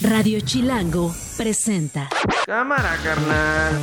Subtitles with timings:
[0.00, 2.08] Radio Chilango presenta.
[2.46, 3.80] Cámara, carnal.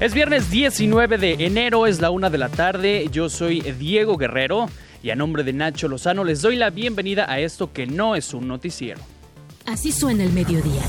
[0.00, 3.08] Es viernes 19 de enero, es la una de la tarde.
[3.12, 4.68] Yo soy Diego Guerrero
[5.02, 8.34] y a nombre de Nacho Lozano les doy la bienvenida a esto que no es
[8.34, 9.00] un noticiero.
[9.64, 10.82] Así suena el mediodía.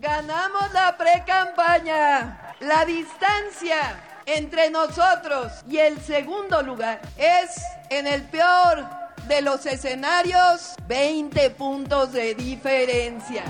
[0.00, 2.54] Ganamos la pre-campaña.
[2.60, 7.60] La distancia entre nosotros y el segundo lugar es
[7.90, 8.84] en el peor
[9.26, 13.42] de los escenarios 20 puntos de diferencia.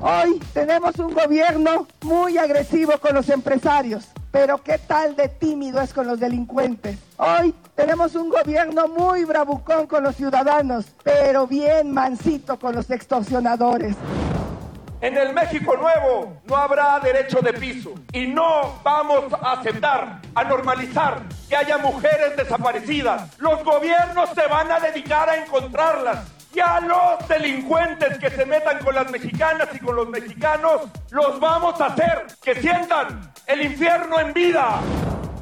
[0.00, 5.92] Hoy tenemos un gobierno muy agresivo con los empresarios, pero ¿qué tal de tímido es
[5.92, 6.98] con los delincuentes?
[7.16, 13.94] Hoy tenemos un gobierno muy bravucón con los ciudadanos, pero bien mansito con los extorsionadores.
[15.00, 20.44] En el México Nuevo no habrá derecho de piso y no vamos a aceptar, a
[20.44, 23.38] normalizar que haya mujeres desaparecidas.
[23.38, 26.26] Los gobiernos se van a dedicar a encontrarlas.
[26.52, 31.38] Y a los delincuentes que se metan con las mexicanas y con los mexicanos, los
[31.38, 34.80] vamos a hacer que sientan el infierno en vida.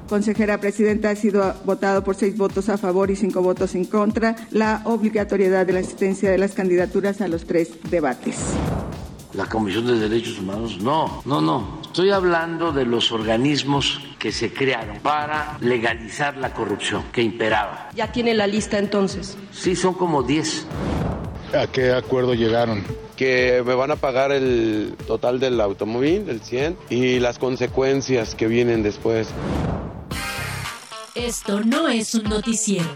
[0.06, 4.36] Consejera Presidenta, ha sido votado por seis votos a favor y cinco votos en contra
[4.50, 8.54] la obligatoriedad de la asistencia de las candidaturas a los tres debates
[9.36, 10.78] la Comisión de Derechos Humanos.
[10.80, 11.80] No, no, no.
[11.82, 17.90] Estoy hablando de los organismos que se crearon para legalizar la corrupción que imperaba.
[17.94, 19.36] ¿Ya tiene la lista entonces?
[19.52, 20.66] Sí, son como 10.
[21.54, 22.84] ¿A qué acuerdo llegaron?
[23.16, 28.46] Que me van a pagar el total del automóvil, el 100, y las consecuencias que
[28.46, 29.28] vienen después.
[31.14, 32.86] Esto no es un noticiero.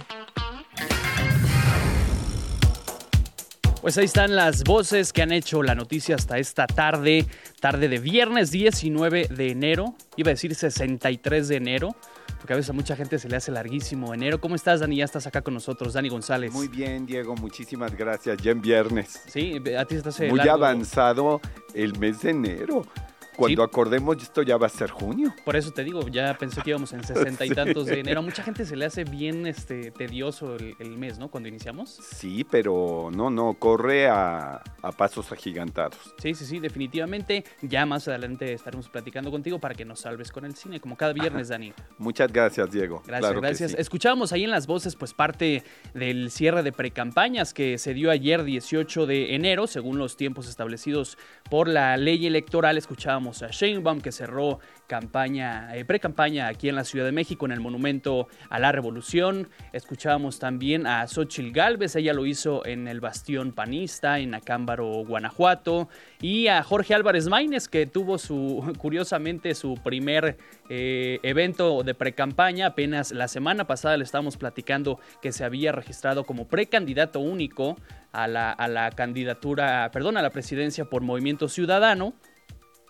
[3.81, 7.25] Pues ahí están las voces que han hecho la noticia hasta esta tarde,
[7.61, 11.97] tarde de viernes 19 de enero, iba a decir 63 de enero,
[12.37, 14.39] porque a veces a mucha gente se le hace larguísimo enero.
[14.39, 14.97] ¿Cómo estás, Dani?
[14.97, 16.53] Ya estás acá con nosotros, Dani González.
[16.53, 18.37] Muy bien, Diego, muchísimas gracias.
[18.43, 19.23] Ya en viernes.
[19.27, 21.41] Sí, a ti estás Muy avanzado
[21.73, 22.83] el mes de enero.
[23.41, 25.35] Cuando acordemos esto ya va a ser junio.
[25.47, 28.21] Por eso te digo, ya pensé que íbamos en sesenta y tantos de enero.
[28.21, 31.31] A mucha gente se le hace bien este tedioso el, mes, ¿no?
[31.31, 31.99] Cuando iniciamos.
[32.03, 34.63] Sí, pero no, no, corre a,
[34.99, 36.15] pasos agigantados.
[36.19, 37.45] Sí, sí, sí, definitivamente.
[37.63, 41.15] Ya más adelante estaremos platicando contigo para que nos salves con el cine, como cada
[41.15, 41.73] viernes, Dani.
[41.97, 43.03] Muchas gracias, Diego.
[43.07, 43.75] Gracias, gracias.
[43.75, 45.65] Escuchábamos ahí en las voces, pues parte
[45.95, 51.17] del cierre de precampañas que se dio ayer, 18 de enero, según los tiempos establecidos
[51.49, 52.77] por la ley electoral.
[52.77, 57.53] Escuchábamos a Sheinbaum que cerró campaña, eh, pre-campaña aquí en la Ciudad de México en
[57.53, 59.49] el Monumento a la Revolución.
[59.73, 65.89] Escuchábamos también a Xochil Gálvez, ella lo hizo en el Bastión Panista, en Acámbaro, Guanajuato.
[66.21, 70.37] Y a Jorge Álvarez Maínez que tuvo su, curiosamente, su primer
[70.69, 72.67] eh, evento de pre-campaña.
[72.67, 77.77] Apenas la semana pasada le estábamos platicando que se había registrado como precandidato único
[78.13, 82.15] a la, a la candidatura, perdón, a la presidencia por Movimiento Ciudadano.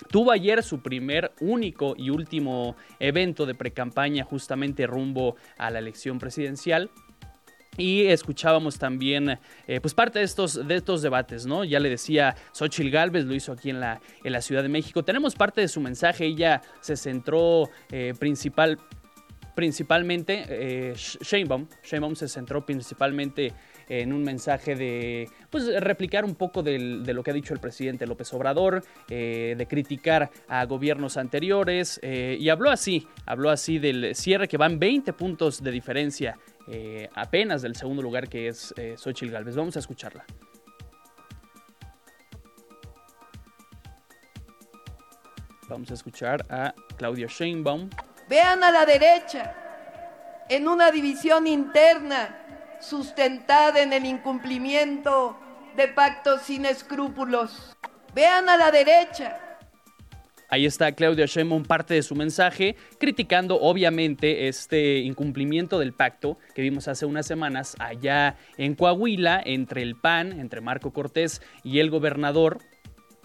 [0.09, 6.19] Tuvo ayer su primer, único y último evento de precampaña justamente rumbo a la elección
[6.19, 6.91] presidencial.
[7.77, 11.65] Y escuchábamos también, eh, pues parte de estos, de estos debates, ¿no?
[11.65, 15.05] Ya le decía, Xochil Gálvez lo hizo aquí en la, en la Ciudad de México.
[15.05, 18.78] Tenemos parte de su mensaje, ella se centró eh, principal,
[19.55, 23.53] principalmente, eh, Sheinbaum, Sheinbaum se centró principalmente
[23.91, 28.06] en un mensaje de pues, replicar un poco de lo que ha dicho el presidente
[28.06, 34.15] López Obrador, eh, de criticar a gobiernos anteriores, eh, y habló así, habló así del
[34.15, 39.33] cierre que van 20 puntos de diferencia eh, apenas del segundo lugar que es Xochitl
[39.33, 39.56] Galvez.
[39.56, 40.25] Vamos a escucharla.
[45.69, 47.91] Vamos a escuchar a Claudia Sheinbaum.
[48.28, 49.55] Vean a la derecha,
[50.49, 52.50] en una división interna
[52.80, 55.38] sustentada en el incumplimiento
[55.76, 57.76] de pactos sin escrúpulos.
[58.14, 59.38] Vean a la derecha.
[60.52, 66.62] Ahí está Claudia Sheinbaum, parte de su mensaje, criticando obviamente este incumplimiento del pacto que
[66.62, 71.88] vimos hace unas semanas allá en Coahuila entre el PAN, entre Marco Cortés y el
[71.88, 72.59] gobernador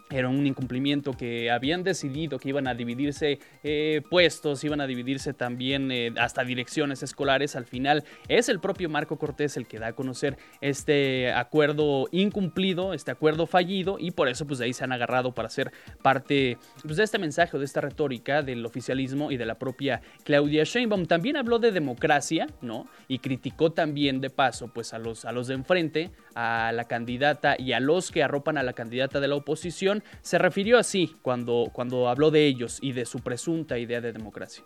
[0.09, 5.33] era un incumplimiento que habían decidido que iban a dividirse eh, puestos, iban a dividirse
[5.33, 7.55] también eh, hasta direcciones escolares.
[7.55, 12.93] Al final es el propio Marco Cortés el que da a conocer este acuerdo incumplido,
[12.93, 15.71] este acuerdo fallido y por eso pues de ahí se han agarrado para ser
[16.01, 20.63] parte pues, de este mensaje de esta retórica del oficialismo y de la propia Claudia
[20.63, 21.05] Sheinbaum.
[21.05, 22.87] También habló de democracia, ¿no?
[23.07, 27.55] Y criticó también de paso pues a los, a los de enfrente, a la candidata
[27.57, 31.69] y a los que arropan a la candidata de la oposición, se refirió así cuando,
[31.71, 34.63] cuando habló de ellos y de su presunta idea de democracia.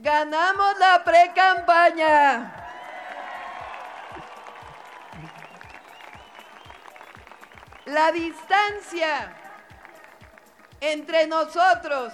[0.00, 2.62] Ganamos la pre-campaña.
[7.86, 9.32] La distancia
[10.80, 12.12] entre nosotros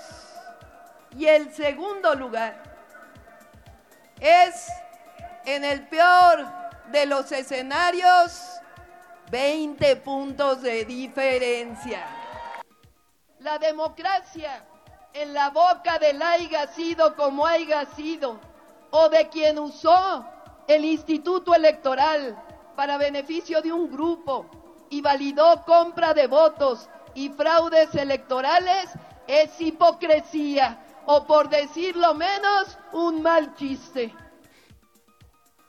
[1.17, 2.63] y el segundo lugar
[4.21, 4.69] es
[5.45, 6.62] en el peor
[6.93, 8.61] de los escenarios
[9.31, 12.05] 20 puntos de diferencia.
[13.41, 14.63] La democracia
[15.15, 18.39] en la boca del haya sido como haya sido,
[18.91, 20.27] o de quien usó
[20.69, 22.37] el instituto electoral
[22.77, 24.47] para beneficio de un grupo
[24.91, 28.91] y validó compra de votos y fraudes electorales,
[29.27, 34.15] es hipocresía, o por decirlo menos, un mal chiste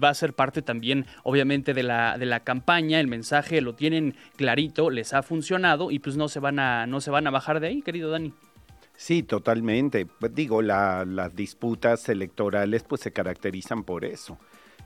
[0.03, 2.99] va a ser parte también, obviamente, de la, de la campaña.
[2.99, 7.01] El mensaje lo tienen clarito, les ha funcionado y pues no se van a, no
[7.01, 8.33] se van a bajar de ahí, querido Dani.
[8.95, 10.05] Sí, totalmente.
[10.05, 14.37] Pues, digo, las disputas electorales pues se caracterizan por eso.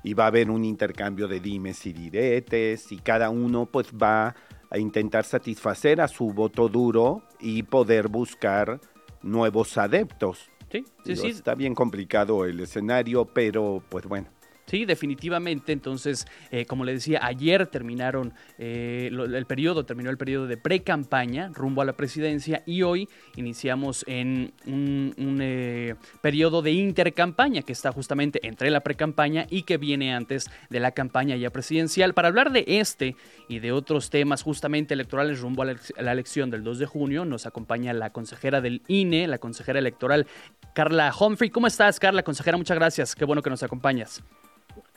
[0.04, 4.36] Y va a haber un intercambio de dimes y diretes y cada uno pues va
[4.70, 8.80] a intentar satisfacer a su voto duro y poder buscar
[9.22, 10.50] nuevos adeptos.
[10.72, 11.28] Sí, sí, sí.
[11.28, 14.28] Está bien complicado el escenario, pero pues bueno,
[14.68, 15.72] Sí, definitivamente.
[15.72, 21.52] Entonces, eh, como le decía, ayer terminaron eh, el periodo, terminó el periodo de pre-campaña
[21.54, 27.94] rumbo a la presidencia y hoy iniciamos en un, eh, periodo de intercampaña que está
[27.94, 32.14] justamente entre la pre-campaña y que viene antes de la campaña ya presidencial.
[32.14, 33.16] Para hablar de este
[33.48, 36.86] y de otros temas justamente electorales rumbo a la, a la elección del 2 de
[36.88, 40.28] junio, nos acompaña la consejera del INE, la consejera electoral
[40.74, 41.52] Carla Humphrey.
[41.52, 42.22] ¿Cómo estás, Carla?
[42.22, 43.16] Consejera, muchas gracias.
[43.16, 44.22] Qué bueno que nos acompañas.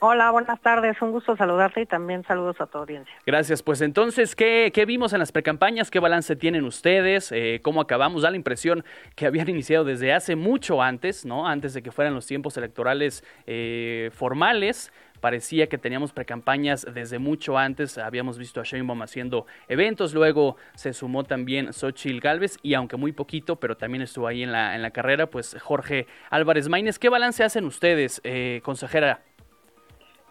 [0.03, 0.99] Hola, buenas tardes.
[1.03, 3.13] Un gusto saludarte y también saludos a tu audiencia.
[3.23, 3.61] Gracias.
[3.61, 5.91] Pues entonces, ¿qué, qué vimos en las precampañas?
[5.91, 7.31] ¿Qué balance tienen ustedes?
[7.31, 8.23] Eh, ¿Cómo acabamos?
[8.23, 8.83] Da la impresión
[9.15, 11.47] que habían iniciado desde hace mucho antes, ¿no?
[11.47, 14.91] Antes de que fueran los tiempos electorales eh, formales.
[15.19, 17.99] Parecía que teníamos precampañas desde mucho antes.
[17.99, 20.15] Habíamos visto a Sheinbaum haciendo eventos.
[20.15, 24.51] Luego se sumó también Xochitl Galvez y aunque muy poquito, pero también estuvo ahí en
[24.51, 26.97] la, en la carrera, pues Jorge Álvarez Maínez.
[26.97, 29.21] ¿Qué balance hacen ustedes, eh, consejera?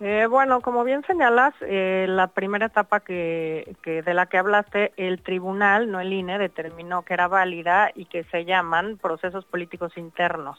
[0.02, 5.20] Eh, bueno, como bien señalas, eh, la primera etapa que, de la que hablaste, el
[5.22, 10.58] tribunal, no el INE, determinó que era válida y que se llaman procesos políticos internos.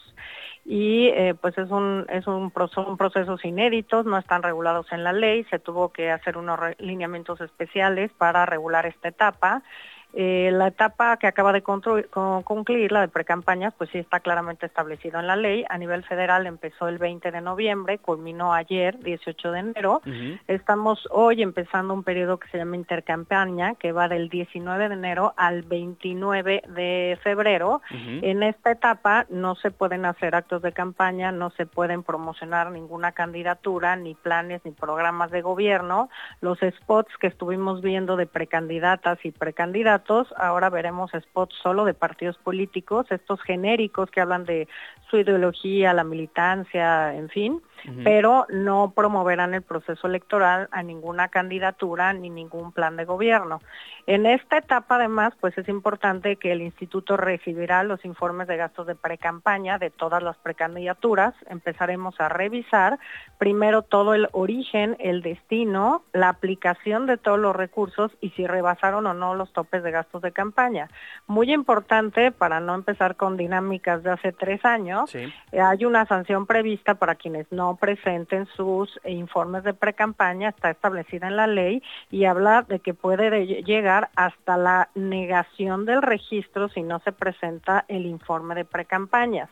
[0.64, 5.12] Y eh, pues es un es un son procesos inéditos, no están regulados en la
[5.12, 9.64] ley, se tuvo que hacer unos lineamientos especiales para regular esta etapa.
[10.13, 15.19] Eh, la etapa que acaba de concluir, la de precampañas, pues sí está claramente establecido
[15.19, 15.63] en la ley.
[15.69, 20.02] A nivel federal empezó el 20 de noviembre, culminó ayer, 18 de enero.
[20.48, 25.34] Estamos hoy empezando un periodo que se llama intercampaña, que va del 19 de enero
[25.38, 27.81] al 29 de febrero.
[28.22, 33.13] En esta etapa no se pueden hacer actos de campaña, no se pueden promocionar ninguna
[33.13, 36.10] candidatura, ni planes, ni programas de gobierno.
[36.42, 40.00] Los spots que estuvimos viendo de precandidatas y precandidatos
[40.38, 44.68] ahora veremos spots solo de partidos políticos, estos genéricos que hablan de
[45.09, 47.62] su ideología, la militancia, en fin,
[48.04, 53.62] pero no promoverán el proceso electoral a ninguna candidatura ni ningún plan de gobierno.
[54.07, 58.88] En esta etapa, además, pues es importante que el instituto recibirá los informes de gastos
[58.88, 61.33] de precampaña de todas las precandidaturas.
[61.48, 63.00] Empezaremos a revisar
[63.38, 69.06] primero todo el origen, el destino, la aplicación de todos los recursos y si rebasaron
[69.08, 70.89] o no los topes de gastos de campaña.
[71.27, 76.96] Muy importante para no empezar con dinámicas de hace tres años, hay una sanción prevista
[76.96, 82.63] para quienes no presenten sus informes de precampaña, está establecida en la ley y habla
[82.63, 88.56] de que puede llegar hasta la negación del registro si no se presenta el informe
[88.56, 89.50] de precampañas.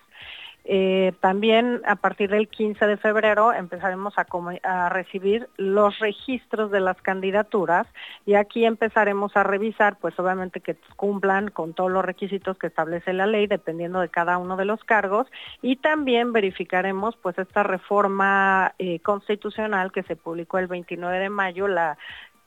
[0.65, 7.01] Eh, también a partir del 15 de febrero empezaremos a, recibir los registros de las
[7.01, 7.87] candidaturas
[8.25, 13.13] y aquí empezaremos a revisar, pues obviamente que cumplan con todos los requisitos que establece
[13.13, 15.27] la ley, dependiendo de cada uno de los cargos,
[15.61, 21.67] y también verificaremos pues esta reforma eh, constitucional que se publicó el 29 de mayo,
[21.67, 21.97] la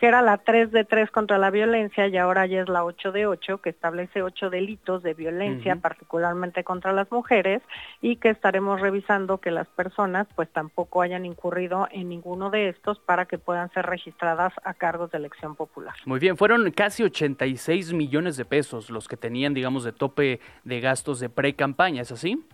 [0.03, 3.13] que era la 3 de 3 contra la violencia y ahora ya es la 8
[3.13, 7.63] de 8, que establece ocho delitos de violencia, particularmente contra las mujeres,
[8.01, 12.99] y que estaremos revisando que las personas pues tampoco hayan incurrido en ninguno de estos
[12.99, 15.95] para que puedan ser registradas a cargos de elección popular.
[16.05, 20.81] Muy bien, fueron casi 86 millones de pesos los que tenían, digamos, de tope de
[20.81, 22.45] gastos de pre-campaña, ¿es así?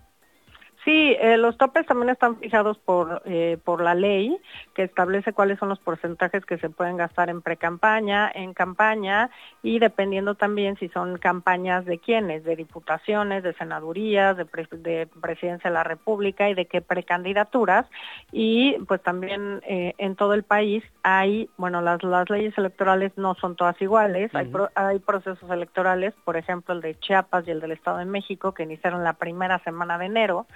[0.89, 4.35] Sí, eh, los topes también están fijados por, eh, por la ley
[4.73, 9.29] que establece cuáles son los porcentajes que se pueden gastar en pre-campaña, en campaña
[9.63, 14.47] y dependiendo también si son campañas de quiénes, de diputaciones, de senadurías, de,
[14.79, 17.85] de presidencia de la República y de qué precandidaturas.
[18.33, 23.35] Y pues también eh, en todo el país hay, bueno, las, las leyes electorales no
[23.35, 27.73] son todas iguales, hay, hay procesos electorales, por ejemplo el de Chiapas y el del
[27.73, 30.47] Estado de México que iniciaron la primera semana de enero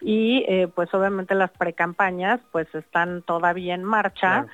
[0.00, 4.46] y eh, pues obviamente las precampañas pues están todavía en marcha.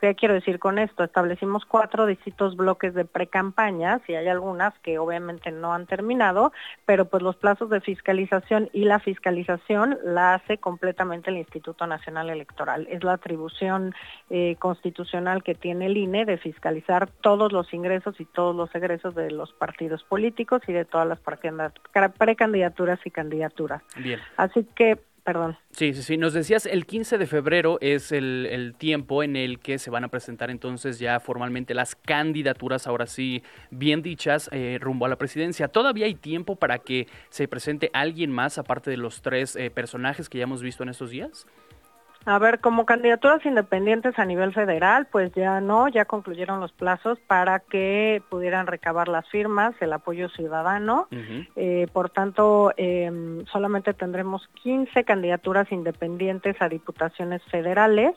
[0.00, 1.04] ¿Qué quiero decir con esto?
[1.04, 6.52] Establecimos cuatro distintos bloques de pre-campañas y hay algunas que obviamente no han terminado,
[6.84, 12.28] pero pues los plazos de fiscalización y la fiscalización la hace completamente el Instituto Nacional
[12.30, 12.86] Electoral.
[12.90, 13.94] Es la atribución
[14.28, 19.14] eh, constitucional que tiene el INE de fiscalizar todos los ingresos y todos los egresos
[19.14, 21.20] de los partidos políticos y de todas las
[22.12, 23.82] precandidaturas y candidaturas.
[23.96, 24.20] Bien.
[24.36, 25.58] Así que perdón.
[25.72, 26.16] Sí, sí, sí.
[26.16, 30.08] Nos decías, el 15 de febrero es el, tiempo en el que se van a
[30.08, 35.66] presentar entonces ya formalmente las candidaturas, ahora sí, bien dichas, eh, rumbo a la presidencia.
[35.66, 40.28] ¿Todavía hay tiempo para que se presente alguien más, aparte de los tres eh, personajes
[40.28, 41.44] que ya hemos visto en estos días?
[42.28, 47.20] A ver, como candidaturas independientes a nivel federal, pues ya no, ya concluyeron los plazos
[47.20, 51.06] para que pudieran recabar las firmas, el apoyo ciudadano.
[51.54, 58.16] Eh, por tanto, em, solamente tendremos 15 candidaturas independientes a diputaciones federales,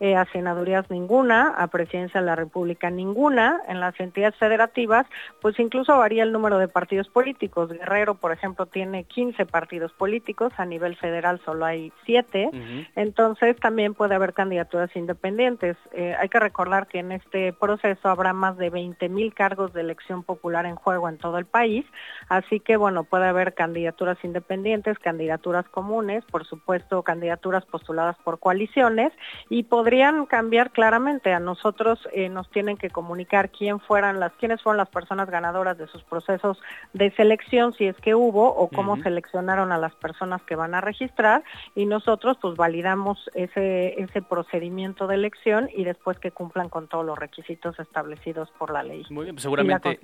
[0.00, 3.60] eh, a senadurías ninguna, a presidencia de la República ninguna.
[3.68, 5.06] En las entidades federativas,
[5.40, 7.70] pues incluso varía el número de partidos políticos.
[7.70, 12.50] Guerrero, por ejemplo, tiene 15 partidos políticos, a nivel federal solo hay 7.
[12.96, 15.76] Entonces, también puede haber candidaturas independientes.
[15.92, 19.80] Eh, hay que recordar que en este proceso habrá más de 20 mil cargos de
[19.80, 21.84] elección popular en juego en todo el país,
[22.28, 29.12] así que bueno, puede haber candidaturas independientes, candidaturas comunes, por supuesto candidaturas postuladas por coaliciones
[29.48, 31.32] y podrían cambiar claramente.
[31.32, 35.76] A nosotros eh, nos tienen que comunicar quién fueran las, quiénes fueron las personas ganadoras
[35.78, 40.42] de sus procesos de selección, si es que hubo, o cómo seleccionaron a las personas
[40.42, 41.42] que van a registrar
[41.74, 47.04] y nosotros pues validamos ese, ese procedimiento de elección y después que cumplan con todos
[47.04, 49.04] los requisitos establecidos por la ley.
[49.10, 49.98] Muy bien, pues seguramente,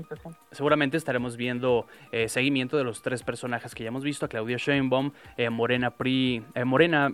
[0.50, 4.56] seguramente estaremos viendo eh, seguimiento de los tres personajes que ya hemos visto, a Claudia
[4.56, 7.08] Sheinbaum, eh, Morena, PRI, eh, Morena,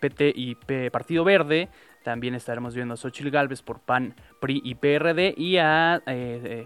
[0.00, 0.56] PT y
[0.90, 1.68] Partido Verde,
[2.08, 6.02] también estaremos viendo a Xochitl Galvez por PAN, PRI y PRD y a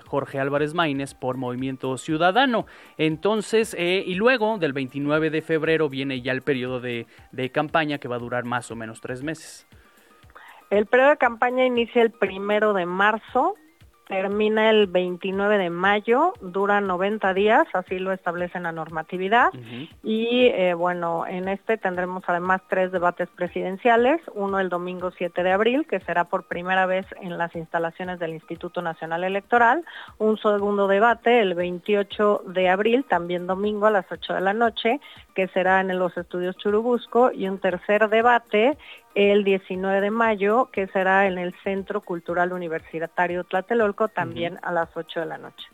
[0.07, 2.65] Jorge Álvarez Maínez por Movimiento Ciudadano.
[2.97, 8.07] Entonces, y luego del 29 de febrero viene ya el periodo de, de, campaña que
[8.07, 9.67] va a durar más o menos tres meses.
[10.71, 13.57] El periodo de campaña inicia el primero de marzo
[14.13, 19.51] termina el 29 de mayo, dura 90 días, así lo establece la normatividad.
[20.03, 25.53] Y eh, bueno, en este tendremos además tres debates presidenciales, uno el domingo 7 de
[25.53, 29.83] abril, que será por primera vez en las instalaciones del Instituto Nacional Electoral,
[30.19, 35.01] un segundo debate el 28 de abril, también domingo a las 8 de la noche,
[35.35, 38.77] que será en los estudios Churubusco, y un tercer debate
[39.15, 44.89] el 19 de mayo, que será en el Centro Cultural Universitario Tlatelolco, también a las
[44.97, 45.67] 8 de la noche.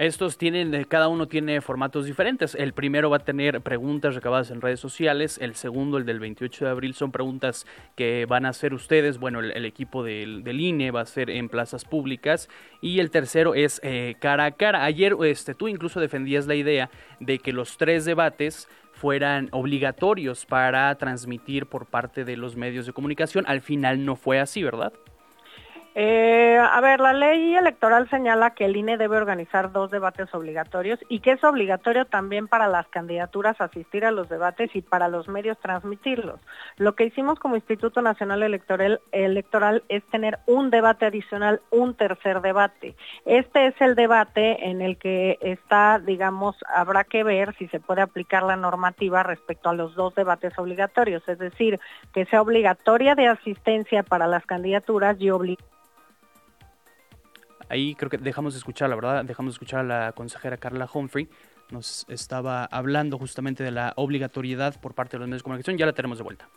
[0.00, 2.54] Estos tienen, eh, cada uno tiene formatos diferentes.
[2.54, 5.36] El primero va a tener preguntas recabadas en redes sociales.
[5.42, 9.18] El segundo, el del 28 de abril, son preguntas que van a hacer ustedes.
[9.18, 12.48] Bueno, el, equipo del, INE va a ser en plazas públicas.
[12.80, 14.84] Y el tercero es eh, cara a cara.
[14.84, 16.88] Ayer este, tú incluso defendías la idea
[17.18, 22.92] de que los tres debates fueran obligatorios para transmitir por parte de los medios de
[22.92, 23.46] comunicación.
[23.48, 24.92] Al final no fue así, ¿verdad?
[25.96, 31.00] Eh, a ver, la ley electoral señala que el INE debe organizar dos debates obligatorios
[31.08, 35.26] y que es obligatorio también para las candidaturas asistir a los debates y para los
[35.26, 36.38] medios transmitirlos.
[36.76, 42.40] Lo que hicimos como Instituto Nacional Electoral, electoral es tener un debate adicional, un tercer
[42.40, 42.94] debate.
[43.24, 48.02] Este es el debate en el que está, digamos, habrá que ver si se puede
[48.02, 51.80] aplicar la normativa respecto a los dos debates obligatorios, es decir,
[52.14, 55.70] que sea obligatoria de asistencia para las candidaturas y obligatoria
[57.70, 60.88] Ahí creo que dejamos de escuchar, la verdad, dejamos de escuchar a la consejera Carla
[60.92, 61.28] Humphrey.
[61.70, 65.78] Nos estaba hablando justamente de la obligatoriedad por parte de los medios de comunicación.
[65.78, 66.48] Ya la tenemos de vuelta.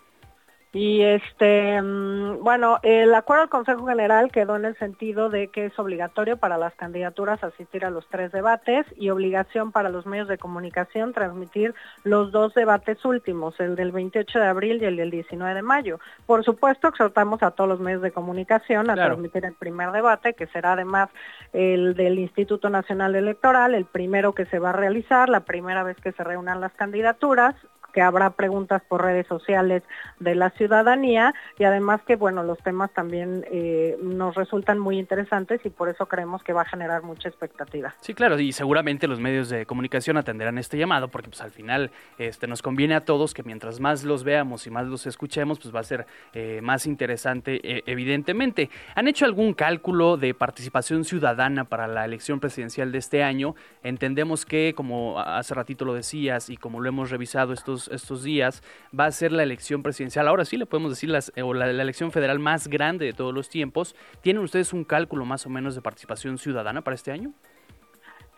[0.75, 5.67] Y este, mm, bueno, el acuerdo del Consejo General quedó en el sentido de que
[5.67, 10.27] es obligatorio para las candidaturas asistir a los tres debates y obligación para los medios
[10.27, 15.11] de comunicación transmitir los dos debates últimos, el del 28 de abril y el del
[15.11, 15.99] 19 de mayo.
[16.25, 20.47] Por supuesto, exhortamos a todos los medios de comunicación a transmitir el primer debate, que
[20.47, 21.09] será además
[21.53, 25.97] el del Instituto Nacional Electoral, el primero que se va a realizar, la primera vez
[25.97, 27.53] que se reúnan las candidaturas,
[27.93, 29.83] que habrá preguntas por redes sociales
[30.19, 35.62] de la ciudadanía y además que, bueno, los temas también eh, nos resultan muy interesantes
[35.63, 37.93] y por eso creemos que va a generar mucha expectativa.
[38.01, 41.91] Sí, claro, y seguramente los medios de comunicación atenderán este llamado porque pues al final
[42.17, 45.73] este, nos conviene a todos que mientras más los veamos y más los escuchemos, pues
[45.73, 48.69] va a ser eh, más interesante, eh, evidentemente.
[48.95, 53.55] ¿Han hecho algún cálculo de participación ciudadana para la elección presidencial de este año?
[53.83, 58.63] Entendemos que, como hace ratito lo decías y como lo hemos revisado estos, estos días,
[58.97, 61.83] va a ser la elección presidencial, ahora sí le podemos decir, las, o la, la
[61.83, 63.95] elección federal más grande de todos los tiempos.
[64.21, 67.33] ¿Tienen ustedes un cálculo más o menos de participación ciudadana para este año?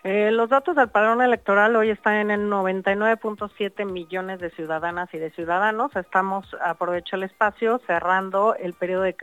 [0.07, 5.31] Eh, los datos del padrón electoral hoy están en 99.7 millones de ciudadanas y de
[5.31, 5.95] ciudadanos.
[5.95, 9.15] Estamos, aprovecho el espacio, cerrando el periodo de,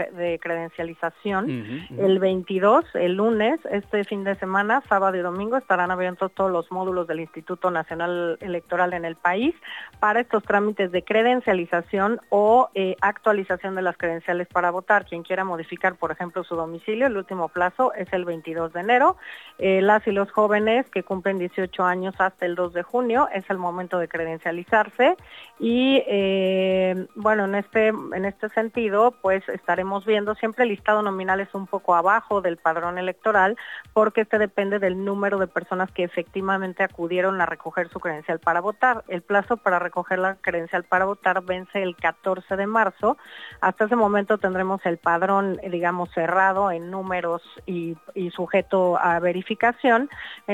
[0.42, 1.86] credencialización.
[1.96, 6.68] El 22, el lunes, este fin de semana, sábado y domingo, estarán abiertos todos los
[6.72, 9.54] módulos del Instituto Nacional Electoral en el país
[10.00, 15.06] para estos trámites de credencialización o eh, actualización de las credenciales para votar.
[15.06, 19.16] Quien quiera modificar, por ejemplo, su domicilio, el último plazo es el 22 de enero.
[19.58, 23.48] Eh, las y los jóvenes que cumplen 18 años hasta el 2 de junio, es
[23.50, 25.16] el momento de credencializarse
[25.58, 31.40] y eh, bueno, en este, en este sentido, pues estaremos viendo siempre el listado nominal
[31.40, 33.56] es un poco abajo del padrón electoral
[33.92, 38.60] porque este depende del número de personas que efectivamente acudieron a recoger su credencial para
[38.60, 39.04] votar.
[39.08, 43.16] El plazo para recoger la credencial para votar vence el 14 de marzo.
[43.60, 47.96] Hasta ese momento tendremos el padrón, digamos, cerrado en números y,
[48.34, 50.08] sujeto a verificación.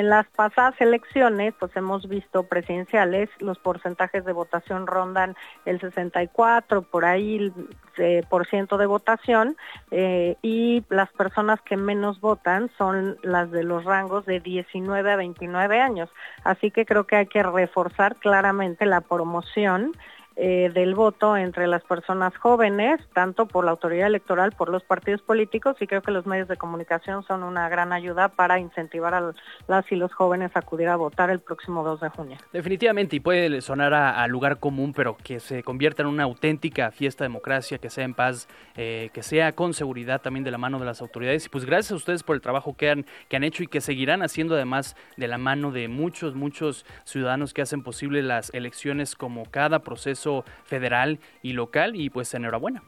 [0.08, 7.04] Las pasadas elecciones, pues hemos visto presidenciales, los porcentajes de votación rondan el 64, por
[7.04, 7.52] ahí
[7.98, 9.56] eh, por ciento de votación,
[9.90, 15.16] eh, y las personas que menos votan son las de los rangos de 19 a
[15.16, 16.10] 29 años.
[16.44, 19.92] Así que creo que hay que reforzar claramente la promoción
[20.40, 25.21] eh, del voto entre las personas jóvenes, tanto por la autoridad electoral, por los partidos
[25.21, 29.33] políticos, y creo que los medios de comunicación son una gran ayuda para incentivar a
[29.66, 32.38] las y los jóvenes a acudir a votar el próximo 2 de junio.
[32.52, 37.25] Definitivamente, y puede sonar a, lugar común, pero que se convierta en una auténtica fiesta
[37.25, 40.78] de democracia, que sea en paz, eh, que sea con seguridad también de la mano
[40.78, 41.47] de las autoridades.
[41.47, 43.80] Y pues gracias a ustedes por el trabajo que han, que han hecho y que
[43.80, 49.17] seguirán haciendo además de la mano de muchos, muchos ciudadanos que hacen posible las elecciones
[49.17, 50.27] como cada proceso
[50.64, 52.82] federal y local y pues enhorabuena.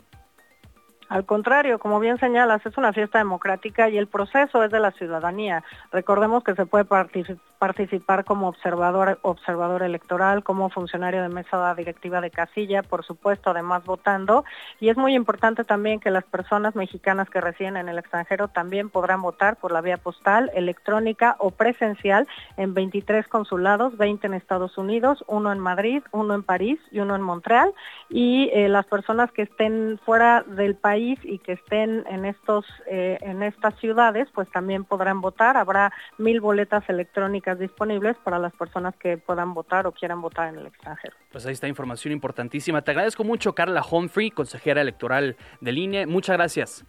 [1.10, 4.92] Al contrario, como bien señalas, es una fiesta democrática y el proceso es de la
[4.92, 5.64] ciudadanía.
[5.90, 12.30] Recordemos que se puede participar como observador, observador electoral, como funcionario de mesa directiva de
[12.30, 14.44] casilla, por supuesto, además votando.
[14.78, 18.88] Y es muy importante también que las personas mexicanas que residen en el extranjero también
[18.88, 24.78] podrán votar por la vía postal, electrónica o presencial en 23 consulados, 20 en Estados
[24.78, 27.72] Unidos, uno en Madrid, uno en París y uno en Montreal.
[28.08, 33.18] Y eh, las personas que estén fuera del país y que estén en estos eh,
[33.20, 35.56] en estas ciudades, pues también podrán votar.
[35.56, 40.60] Habrá mil boletas electrónicas disponibles para las personas que puedan votar o quieran votar en
[40.60, 41.16] el extranjero.
[41.32, 42.82] Pues ahí está información importantísima.
[42.82, 46.06] Te agradezco mucho, Carla Humphrey, consejera electoral del INE.
[46.06, 46.84] Muchas gracias.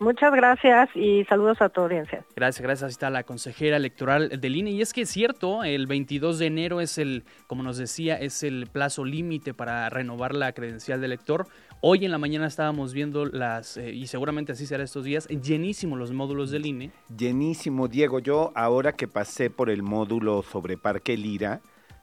[0.00, 2.24] Muchas gracias y saludos a tu audiencia.
[2.36, 2.84] Gracias, gracias.
[2.84, 4.70] Ahí está la consejera electoral del INE.
[4.70, 8.44] Y es que es cierto, el 22 de enero es el, como nos decía, es
[8.44, 11.48] el plazo límite para renovar la credencial de elector.
[11.80, 15.98] Hoy en la mañana estábamos viendo las, eh, y seguramente así será estos días, llenísimos
[15.98, 16.92] los módulos del INE.
[17.16, 18.20] Llenísimo, Diego.
[18.20, 21.60] Yo ahora que pasé por el módulo sobre Parque Lira,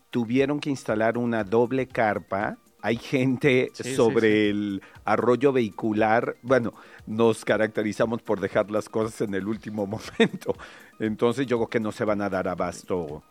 [0.09, 6.35] tuvieron que instalar una doble carpa hay gente sobre el arroyo vehicular.
[6.43, 6.71] Bueno,
[7.07, 9.87] nos caracterizamos por dejar las cosas en el último
[10.19, 10.55] momento.
[10.99, 13.23] Entonces yo creo que no se van a dar abasto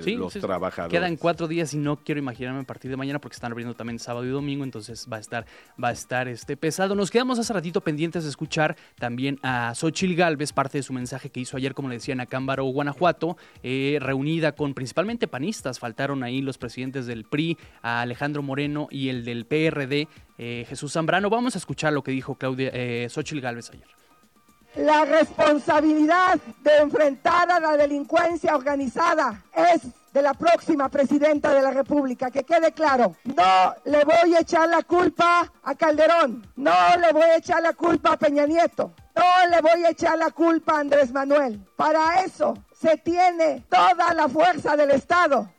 [0.00, 0.98] sí, los trabajadores.
[0.98, 3.98] Quedan cuatro días y no quiero imaginarme a partir de mañana porque están abriendo también
[3.98, 5.46] sábado y domingo, entonces va a estar,
[5.82, 6.94] va a estar este pesado.
[6.94, 11.30] Nos quedamos hace ratito pendientes de escuchar también a Xochil Galvez, parte de su mensaje
[11.30, 15.78] que hizo ayer, como le decía, en Acámbaro, Guanajuato, eh, reunida con principalmente panistas.
[15.78, 20.92] Faltaron ahí los presidentes del PRI, a Alejandro Moreno y el del PRD, eh, Jesús
[20.92, 21.30] Zambrano.
[21.30, 24.05] Vamos a escuchar lo que dijo Claudia eh, Xochil Galvez ayer
[24.76, 31.70] la responsabilidad de enfrentar a la delincuencia organizada es de la próxima presidenta de la
[31.70, 37.12] República, que quede claro, no le voy a echar la culpa a Calderón, no le
[37.12, 40.76] voy a echar la culpa a Peña Nieto, no le voy a echar la culpa
[40.76, 41.60] a Andrés Manuel.
[41.76, 45.50] Para eso se tiene toda la fuerza del Estado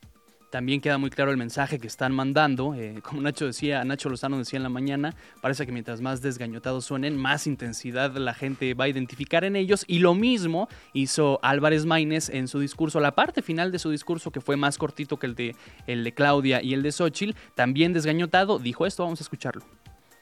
[0.50, 2.74] también queda muy claro el mensaje que están mandando.
[2.74, 6.84] Eh, como Nacho decía, Nacho Lozano decía en la mañana, parece que mientras más desgañotados
[6.84, 9.84] suenen, más intensidad la gente va a identificar en ellos.
[9.86, 14.30] Y lo mismo hizo Álvarez Maínez en su discurso, la parte final de su discurso,
[14.30, 15.56] que fue más cortito que el de,
[15.86, 19.64] el de Claudia y el de Xochitl, también desgañotado, dijo esto, vamos a escucharlo.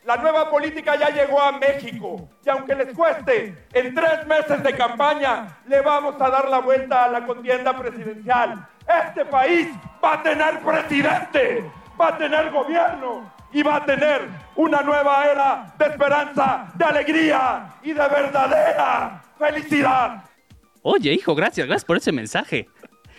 [0.04, 4.72] La nueva política ya llegó a México y aunque les cueste, en tres meses de
[4.76, 8.68] campaña le vamos a dar la vuelta a la contienda presidencial.
[8.88, 9.68] Este país
[10.02, 11.70] va a tener presidente,
[12.00, 17.74] va a tener gobierno y va a tener una nueva era de esperanza, de alegría
[17.82, 20.24] y de verdadera felicidad.
[20.82, 22.68] Oye, hijo, gracias, gracias por ese mensaje.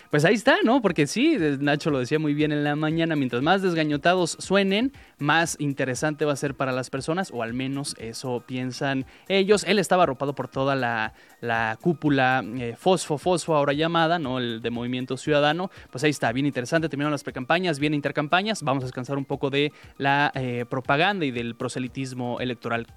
[0.10, 0.82] Pues ahí está, ¿no?
[0.82, 5.58] Porque sí, Nacho lo decía muy bien en la mañana, mientras más desgañotados suenen, más
[5.60, 9.66] interesante va a ser para las personas, o al menos eso piensan ellos.
[9.66, 14.40] Él estaba arropado por toda la, cúpula eh, Fosfo, Fosfo ahora llamada, ¿no?
[14.40, 15.70] El de Movimiento Ciudadano.
[15.92, 19.50] Pues ahí está, bien interesante, terminaron las precampañas, bien intercampañas, vamos a descansar un poco
[19.50, 22.88] de la eh, propaganda y del proselitismo electoral.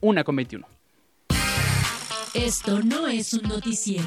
[0.00, 0.66] Una con 21.
[2.34, 4.06] Esto no es un noticiero.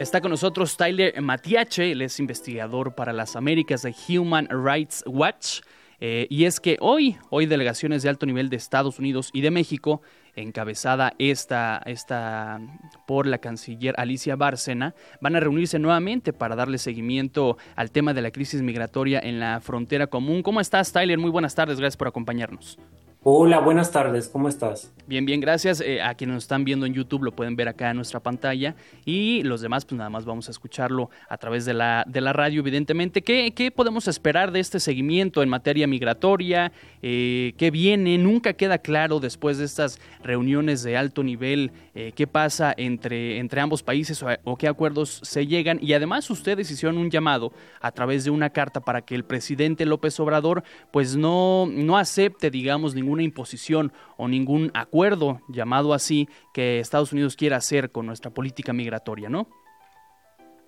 [0.00, 5.60] Está con nosotros Tyler Matiache, él es investigador para las Américas de Human Rights Watch.
[5.98, 9.50] Eh, y es que hoy, hoy delegaciones de alto nivel de Estados Unidos y de
[9.50, 10.00] México,
[10.36, 12.60] encabezada esta, esta
[13.08, 18.22] por la canciller Alicia Bárcena, van a reunirse nuevamente para darle seguimiento al tema de
[18.22, 20.44] la crisis migratoria en la frontera común.
[20.44, 21.18] ¿Cómo estás, Tyler?
[21.18, 22.78] Muy buenas tardes, gracias por acompañarnos.
[23.24, 24.92] Hola, buenas tardes, ¿cómo estás?
[25.08, 25.80] Bien, bien, gracias.
[25.80, 28.76] Eh, a quienes nos están viendo en YouTube lo pueden ver acá en nuestra pantalla
[29.04, 32.32] y los demás pues nada más vamos a escucharlo a través de la, de la
[32.32, 33.22] radio, evidentemente.
[33.22, 36.70] ¿Qué, ¿Qué podemos esperar de este seguimiento en materia migratoria?
[37.02, 38.18] Eh, ¿Qué viene?
[38.18, 43.60] Nunca queda claro después de estas reuniones de alto nivel eh, qué pasa entre, entre
[43.60, 45.80] ambos países o, o, qué acuerdos se llegan.
[45.82, 49.86] Y además ustedes hicieron un llamado a través de una carta para que el presidente
[49.86, 56.28] López Obrador pues no, no acepte, digamos, ningún ninguna imposición o ningún acuerdo llamado así
[56.52, 59.48] que Estados Unidos quiera hacer con nuestra política migratoria, ¿no?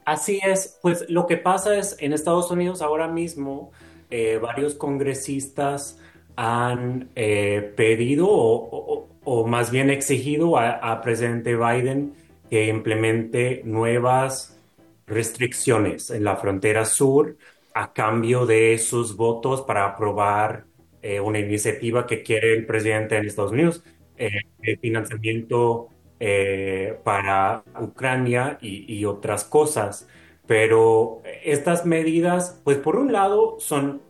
[0.06, 3.70] Así es, pues lo que pasa es en Estados Unidos ahora mismo
[4.10, 5.98] eh, varios congresistas
[6.34, 12.14] han eh, pedido o, más bien exigido a, a presidente Biden
[12.48, 14.58] que implemente nuevas
[15.06, 17.36] restricciones en la frontera sur
[17.74, 20.64] a cambio de sus votos para aprobar
[21.02, 23.82] eh, una iniciativa que quiere el presidente en Estados Unidos,
[24.18, 24.30] eh,
[24.62, 30.06] el financiamiento eh, para Ucrania y, otras cosas.
[30.46, 34.02] Pero estas medidas, pues por un lado, son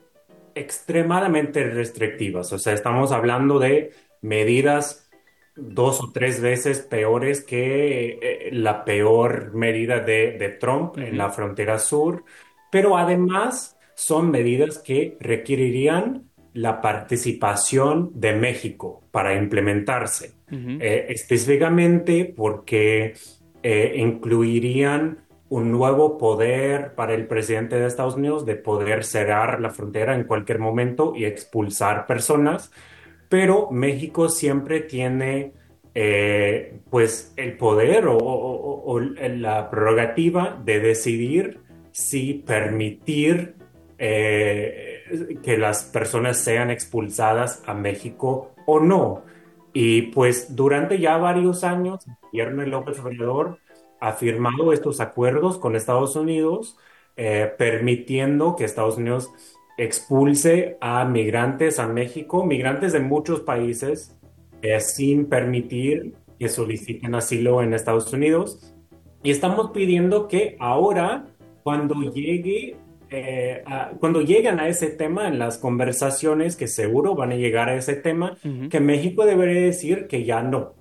[0.57, 2.53] extremadamente restrictivas.
[2.53, 5.09] O sea, estamos hablando de medidas
[5.55, 12.25] dos o tres veces peores que la peor medida de, Trump en la frontera sur,
[12.73, 23.15] pero además son medidas que requerirían la participación de México para implementarse, eh, específicamente porque
[23.63, 29.71] eh, incluirían un nuevo poder para el presidente de Estados Unidos de poder cerrar la
[29.71, 32.73] frontera en cualquier momento y expulsar personas,
[33.29, 35.53] pero México siempre tiene
[35.95, 41.61] eh, pues el poder o, la prerrogativa de decidir
[41.91, 43.55] si permitir
[45.43, 49.23] que las personas sean expulsadas a México o no.
[49.73, 53.59] Y pues durante ya varios años, el gobierno de López Obrador
[54.01, 56.77] ha firmado estos acuerdos con Estados Unidos,
[57.17, 59.31] eh, permitiendo que Estados Unidos
[59.77, 64.17] expulse a migrantes a México, migrantes de muchos países,
[64.63, 68.75] eh, sin permitir que soliciten asilo en Estados Unidos.
[69.23, 71.27] Y estamos pidiendo que ahora,
[71.63, 72.77] cuando llegue
[73.11, 73.65] eh,
[73.99, 77.95] cuando llegan a ese tema en las conversaciones, que seguro van a llegar a ese
[77.95, 78.37] tema,
[78.71, 80.75] que México debería decir que ya no,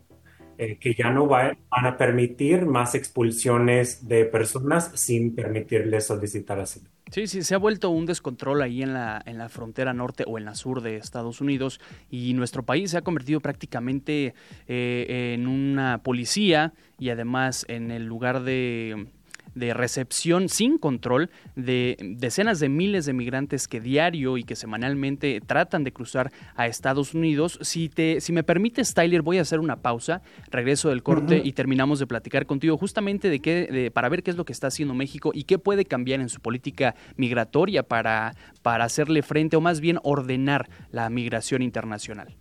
[0.58, 6.90] eh, que ya no van a permitir más expulsiones de personas sin permitirles solicitar asilo.
[7.12, 10.38] Sí, sí, se ha vuelto un descontrol ahí en la, en la frontera norte o
[10.38, 11.80] en la sur de Estados Unidos
[12.12, 14.36] y nuestro país se ha convertido prácticamente
[14.68, 19.08] eh, en una policía y además en el lugar de
[19.56, 25.42] de recepción sin control de decenas de miles de migrantes que diario y que semanalmente
[25.42, 27.60] tratan de cruzar a Estados Unidos.
[27.62, 31.54] Si, te, si me permites, Tyler, voy a hacer una pausa, regreso del corte y
[31.54, 34.94] terminamos de platicar contigo justamente de qué, para ver qué es lo que está haciendo
[34.94, 39.80] México y qué puede cambiar en su política migratoria para, para hacerle frente o más
[39.80, 42.36] bien ordenar la migración internacional.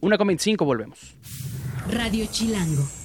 [0.00, 1.16] Una con 25, volvemos.
[1.90, 2.99] Radio Chilango.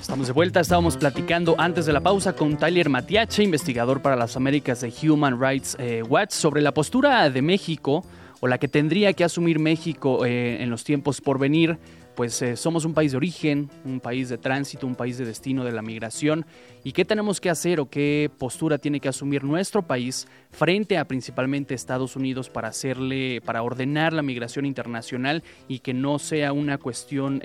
[0.00, 4.36] Estamos de vuelta, estábamos platicando antes de la pausa con Tyler Matiache, investigador para las
[4.36, 8.04] Américas de Human Rights eh, Watch, sobre la postura de México
[8.40, 11.78] o la que tendría que asumir México eh, en los tiempos por venir.
[12.16, 15.64] Pues eh, somos un país de origen, un país de tránsito, un país de destino
[15.64, 16.44] de la migración.
[16.84, 21.06] ¿Y qué tenemos que hacer o qué postura tiene que asumir nuestro país frente a
[21.06, 26.76] principalmente Estados Unidos para hacerle, para ordenar la migración internacional y que no sea una
[26.76, 27.40] cuestión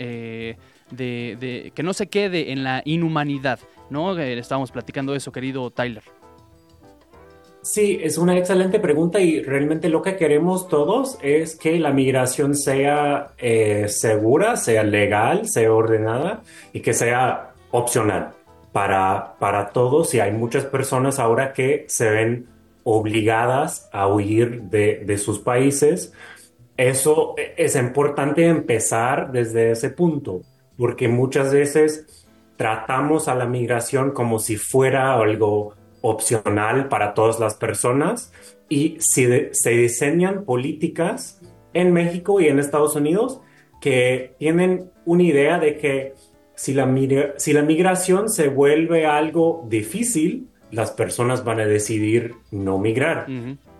[0.91, 4.17] de, que no se quede en la inhumanidad, ¿no?
[4.17, 6.03] Eh, estábamos platicando eso, querido Tyler.
[7.61, 12.55] Sí, es una excelente pregunta y realmente lo que queremos todos es que la migración
[12.55, 18.29] sea eh, segura, sea legal, sea ordenada y que sea opcional
[18.71, 20.13] para, para todos.
[20.13, 22.47] Y hay muchas personas ahora que se ven
[22.85, 26.13] obligadas a huir de, de sus países.
[26.77, 30.43] Eso e, es importante empezar desde ese punto
[30.77, 37.55] porque muchas veces tratamos a la migración como si fuera algo opcional para todas las
[37.55, 38.31] personas
[38.69, 41.41] y si se diseñan políticas
[41.73, 43.41] en México y en Estados Unidos
[43.81, 46.13] que tienen una idea de que
[46.55, 46.91] si la,
[47.37, 53.27] si la migración se vuelve algo difícil, las personas van a decidir no migrar.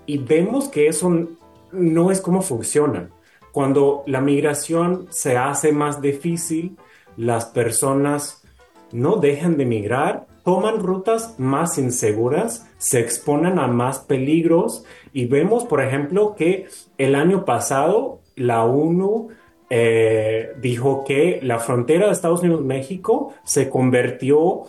[0.06, 1.28] Y vemos que eso
[1.72, 3.10] no es como funciona.
[3.52, 6.78] Cuando la migración se hace más difícil,
[7.18, 8.44] las personas
[8.92, 15.66] no dejan de migrar, toman rutas más inseguras, se exponen a más peligros y vemos,
[15.66, 19.30] por ejemplo, que el año pasado la ONU
[19.70, 24.64] eh, dijo que la frontera de Estados Unidos-México se convirtió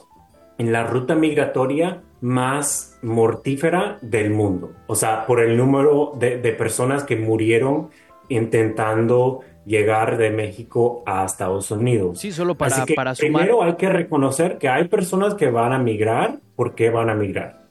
[0.56, 4.72] en la ruta migratoria más mortífera del mundo.
[4.88, 7.90] O sea, por el número de, de personas que murieron
[8.28, 12.18] intentando llegar de México a Estados Unidos.
[12.18, 13.42] Sí, solo para, Así para sumar.
[13.42, 16.38] Primero hay que reconocer que hay personas que van a migrar.
[16.56, 17.68] ¿Por qué van a migrar?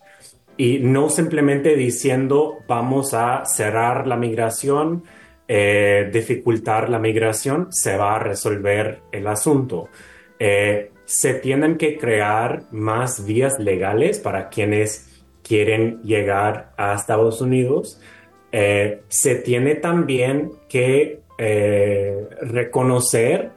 [0.56, 5.04] Y no simplemente diciendo vamos a cerrar la migración,
[5.48, 9.90] eh, dificultar la migración, se va a resolver el asunto.
[10.40, 18.00] Eh, se tienen que crear más vías legales para quienes quieren llegar a Estados Unidos.
[18.52, 23.52] Eh, se tiene también que eh, reconocer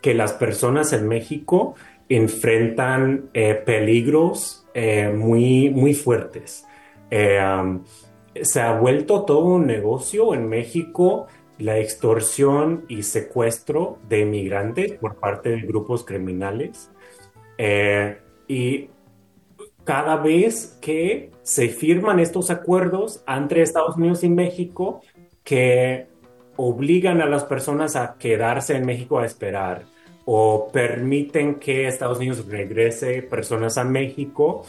[0.00, 1.74] que las personas en México
[2.08, 6.66] enfrentan eh, peligros eh, muy, muy fuertes.
[7.10, 11.26] se ha vuelto todo un negocio en México
[11.58, 16.90] la extorsión y secuestro de inmigrantes por parte de grupos criminales.
[18.48, 18.90] y
[19.84, 25.00] cada vez que se firman estos acuerdos entre Estados Unidos y México,
[25.44, 26.08] que
[26.56, 29.84] obligan a las personas a quedarse en México a esperar
[30.24, 34.64] o permiten que Estados Unidos regrese personas a México,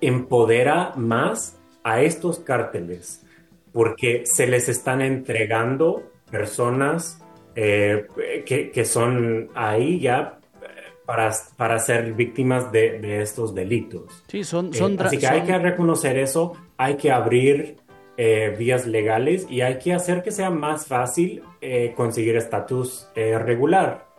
[0.00, 3.24] empodera más a estos cárteles
[3.72, 7.20] porque se les están entregando personas
[7.54, 8.06] eh,
[8.46, 10.66] que, son ahí ya eh,
[11.04, 14.24] para, para ser víctimas de, estos delitos.
[14.28, 17.76] Sí, son, son eh, así que hay que reconocer eso, hay que abrir
[18.22, 23.38] eh, vías legales y hay que hacer que sea más fácil eh, conseguir estatus eh,
[23.38, 24.10] regular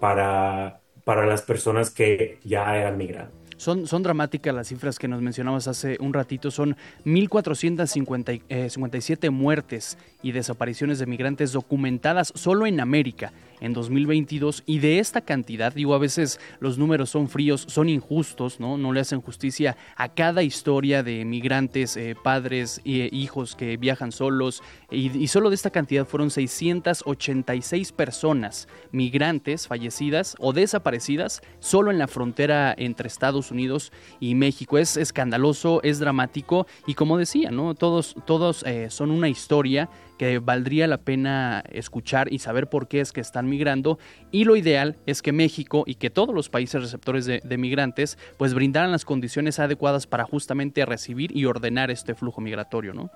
[0.00, 3.34] para, para las personas que ya eran migrantes.
[3.56, 6.50] Son, son dramáticas las cifras que nos mencionamos hace un ratito.
[6.50, 14.98] Son 1.457 muertes y desapariciones de migrantes documentadas solo en América en 2022 y de
[14.98, 18.76] esta cantidad, digo, a veces los números son fríos, son injustos, ¿no?
[18.76, 24.12] No le hacen justicia a cada historia de migrantes, eh, padres e hijos que viajan
[24.12, 31.90] solos y, y, solo de esta cantidad fueron 686 personas migrantes fallecidas o desaparecidas solo
[31.90, 34.78] en la frontera entre Estados Unidos y México.
[34.78, 37.74] Es escandaloso, es dramático y como decía, ¿no?
[37.74, 39.88] Todos, todos eh, son una historia
[40.20, 43.98] que valdría la pena escuchar y saber por qué es que están migrando.
[44.30, 48.52] Y lo ideal es que México y que todos los países receptores de, migrantes pues
[48.52, 53.10] brindaran las condiciones adecuadas para justamente recibir y ordenar este flujo migratorio, ¿no?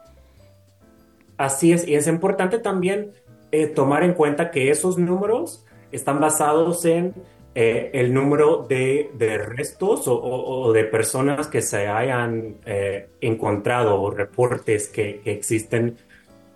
[1.37, 3.11] Así es, y es importante también
[3.53, 7.13] eh, tomar en cuenta que esos números están basados en
[7.55, 9.11] eh, el número de,
[9.45, 15.99] restos o, de personas que se hayan eh, encontrado o reportes que, que existen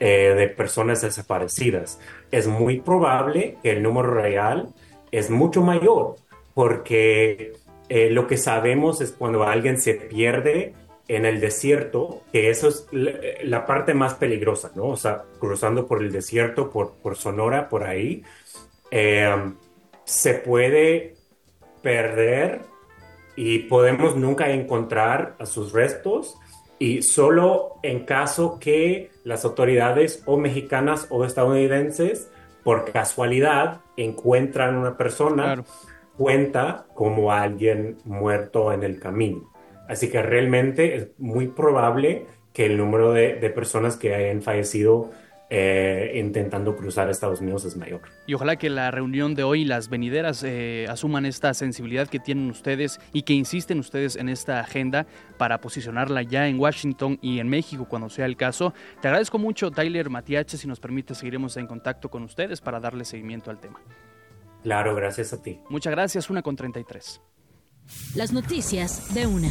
[0.01, 1.99] eh, de personas desaparecidas.
[2.31, 4.69] Es muy probable que el número real
[5.11, 6.17] es mucho mayor,
[6.55, 7.53] porque
[7.89, 10.75] eh, lo que sabemos es cuando alguien se pierde
[11.09, 14.89] en el desierto, que eso es la, parte más peligrosa, ¿no?
[14.89, 18.23] O sea, cruzando por el desierto, por, por Sonora, por ahí,
[18.91, 19.35] eh,
[20.05, 21.15] se puede
[21.83, 22.61] perder
[23.37, 26.37] y podemos nunca encontrar a sus restos
[26.79, 32.31] y solo en caso que las autoridades o mexicanas o estadounidenses
[32.63, 35.65] por casualidad encuentran una persona,
[36.17, 39.53] cuenta como alguien muerto en el camino.
[39.89, 45.11] Así que realmente es muy probable que el número de, de personas que hayan fallecido
[45.51, 48.03] eh, intentando cruzar a Estados Unidos es mayor.
[48.27, 52.51] Y ojalá que la reunión de hoy, las venideras, eh, asuman esta sensibilidad que tienen
[52.51, 55.07] ustedes y que insisten ustedes en esta agenda
[55.39, 58.75] para posicionarla ya en Washington y en México cuando sea el caso.
[59.01, 63.05] Te agradezco mucho, Tyler Matiache, si nos permite seguiremos en contacto con ustedes para darle
[63.05, 63.81] seguimiento al tema.
[64.63, 65.61] Claro, gracias a ti.
[65.71, 67.21] Muchas gracias, una con 33.
[68.15, 69.49] Las noticias de una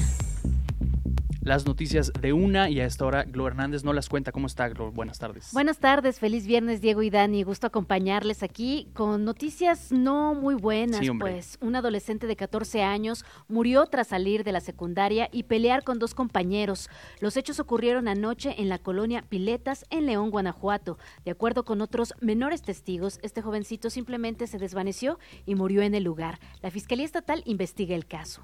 [1.48, 4.32] las noticias de una y a esta hora Glo Hernández no las cuenta.
[4.32, 4.92] ¿Cómo está, Glo?
[4.92, 5.50] Buenas tardes.
[5.54, 7.44] Buenas tardes, feliz viernes, Diego y Dani.
[7.44, 13.86] Gusto acompañarles aquí con noticias no muy buenas, pues un adolescente de 14 años murió
[13.86, 16.90] tras salir de la secundaria y pelear con dos compañeros.
[17.22, 20.98] Los hechos ocurrieron anoche en la colonia Piletas, en León, Guanajuato.
[21.24, 26.04] De acuerdo con otros menores testigos, este jovencito simplemente se desvaneció y murió en el
[26.04, 26.40] lugar.
[26.62, 28.42] La Fiscalía Estatal investiga el caso.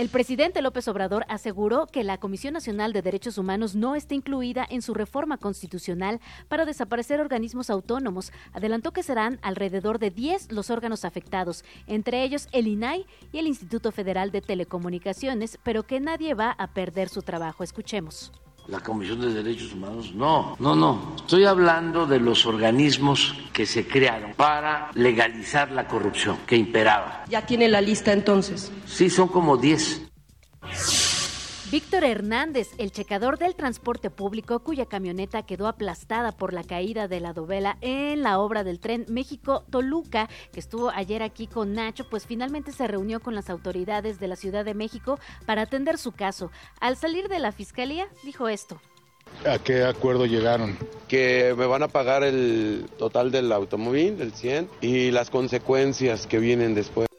[0.00, 4.66] El presidente López Obrador aseguró que la Comisión Nacional de Derechos Humanos no está incluida
[4.70, 8.32] en su reforma constitucional para desaparecer organismos autónomos.
[8.54, 13.46] Adelantó que serán alrededor de 10 los órganos afectados, entre ellos el INAI y el
[13.46, 17.62] Instituto Federal de Telecomunicaciones, pero que nadie va a perder su trabajo.
[17.62, 18.32] Escuchemos
[18.68, 20.12] la Comisión de Derechos Humanos.
[20.14, 21.14] No, no, no.
[21.16, 27.24] Estoy hablando de los organismos que se crearon para legalizar la corrupción que imperaba.
[27.28, 28.72] ¿Ya tiene la lista entonces?
[28.86, 30.02] Sí, son como 10.
[31.70, 37.20] Víctor Hernández, el checador del transporte público cuya camioneta quedó aplastada por la caída de
[37.20, 42.26] la dovela en la obra del tren México-Toluca, que estuvo ayer aquí con Nacho, pues
[42.26, 46.50] finalmente se reunió con las autoridades de la Ciudad de México para atender su caso.
[46.80, 48.80] Al salir de la fiscalía, dijo esto.
[49.46, 50.76] ¿A qué acuerdo llegaron?
[51.06, 56.40] Que me van a pagar el total del automóvil, el 100, y las consecuencias que
[56.40, 57.09] vienen después.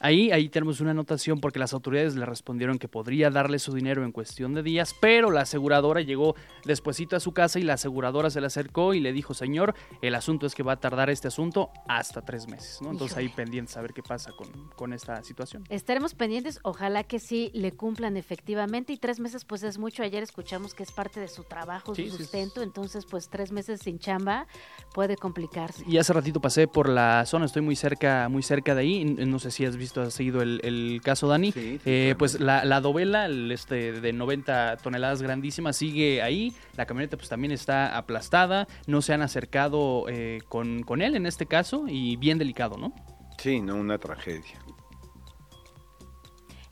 [0.00, 4.04] Ahí, ahí tenemos una anotación porque las autoridades le respondieron que podría darle su dinero
[4.04, 8.30] en cuestión de días, pero la aseguradora llegó despuesito a su casa y la aseguradora
[8.30, 11.28] se le acercó y le dijo, señor, el asunto es que va a tardar este
[11.28, 12.92] asunto hasta tres meses, ¿no?
[12.92, 15.64] Entonces ahí pendientes a ver qué pasa con, con, esta situación.
[15.68, 20.22] Estaremos pendientes, ojalá que sí le cumplan efectivamente y tres meses pues es mucho, ayer
[20.22, 24.46] escuchamos que es parte de su trabajo, su sustento, entonces pues tres meses sin chamba
[24.94, 25.84] puede complicarse.
[25.86, 29.38] Y hace ratito pasé por la zona, estoy muy cerca, muy cerca de ahí, no
[29.38, 31.52] sé si has visto visto, has seguido el, caso, Dani.
[31.56, 36.52] Eh, pues la, la dovela este, de 90 toneladas grandísima sigue ahí.
[36.76, 38.68] La camioneta pues también está aplastada.
[38.86, 42.92] No se han acercado eh, con, con él en este caso y bien delicado, ¿no?
[43.38, 44.58] Sí, no, una tragedia.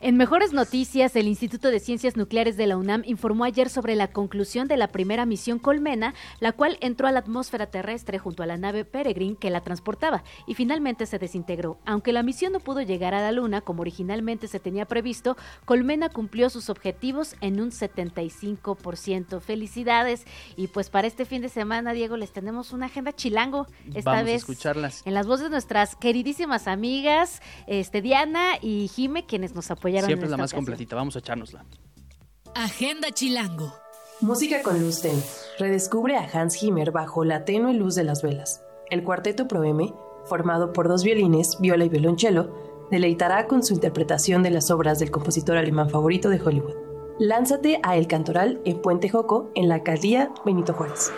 [0.06, 4.06] En mejores noticias, el Instituto de Ciencias Nucleares de la UNAM informó ayer sobre la
[4.06, 8.46] conclusión de la primera misión Colmena, la cual entró a la atmósfera terrestre junto a
[8.46, 11.80] la nave Peregrine que la transportaba y finalmente se desintegró.
[11.84, 16.08] Aunque la misión no pudo llegar a la Luna como originalmente se tenía previsto, Colmena
[16.08, 19.40] cumplió sus objetivos en un 75%.
[19.40, 20.24] Felicidades.
[20.54, 23.66] Y pues para este fin de semana, Diego, les tenemos una agenda chilango.
[23.92, 25.02] Esta vez a escucharlas.
[25.04, 30.26] En las voces de nuestras queridísimas amigas, este Diana y Jime, quienes nos apoyan Siempre
[30.26, 31.64] es la más completita, vamos a echárnosla.
[32.54, 33.72] Agenda Chilango.
[34.20, 35.22] Música con luz tenue.
[35.58, 38.62] Redescubre a Hans Zimmer bajo la tenue luz de las velas.
[38.90, 39.92] El cuarteto Pro M,
[40.24, 45.10] formado por dos violines, viola y violonchelo, deleitará con su interpretación de las obras del
[45.10, 46.74] compositor alemán favorito de Hollywood.
[47.18, 51.10] Lánzate a El Cantoral en Puente Joco, en la alcaldía Benito Juárez.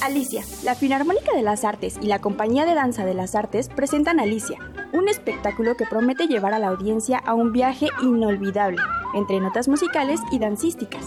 [0.00, 4.20] Alicia, la Filarmónica de las Artes y la Compañía de Danza de las Artes presentan
[4.20, 4.58] Alicia,
[4.92, 8.80] un espectáculo que promete llevar a la audiencia a un viaje inolvidable,
[9.14, 11.04] entre notas musicales y dancísticas.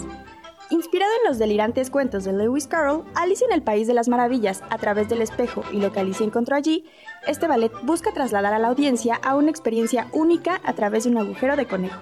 [0.70, 4.62] Inspirado en los delirantes cuentos de Lewis Carroll, Alicia en el País de las Maravillas,
[4.68, 6.84] a través del espejo y lo que Alicia encontró allí,
[7.26, 11.18] este ballet busca trasladar a la audiencia a una experiencia única a través de un
[11.18, 12.00] agujero de conejo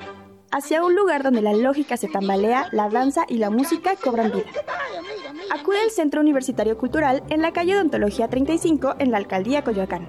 [0.51, 4.47] hacia un lugar donde la lógica se tambalea, la danza y la música cobran vida.
[5.51, 10.09] Acude al Centro Universitario Cultural en la calle de Ontología 35 en la Alcaldía Coyoacán.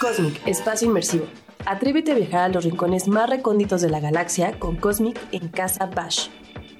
[0.00, 1.26] Cosmic, espacio inmersivo.
[1.66, 5.86] Atrévete a viajar a los rincones más recónditos de la galaxia con Cosmic en Casa
[5.86, 6.28] Bash.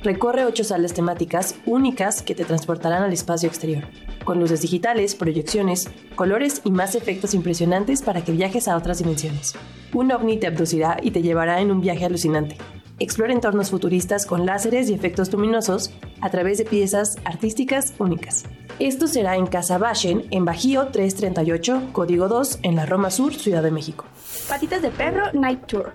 [0.02, 3.84] Recorre ocho salas temáticas únicas que te transportarán al espacio exterior,
[4.24, 9.54] con luces digitales, proyecciones, colores y más efectos impresionantes para que viajes a otras dimensiones.
[9.94, 12.58] Un ovni te abducirá y te llevará en un viaje alucinante
[12.98, 18.44] explora entornos futuristas con láseres y efectos luminosos a través de piezas artísticas únicas.
[18.78, 23.62] Esto será en Casa Bashen, en Bajío 338, Código 2, en la Roma Sur, Ciudad
[23.62, 24.04] de México.
[24.48, 25.94] Patitas de Perro Night Tour.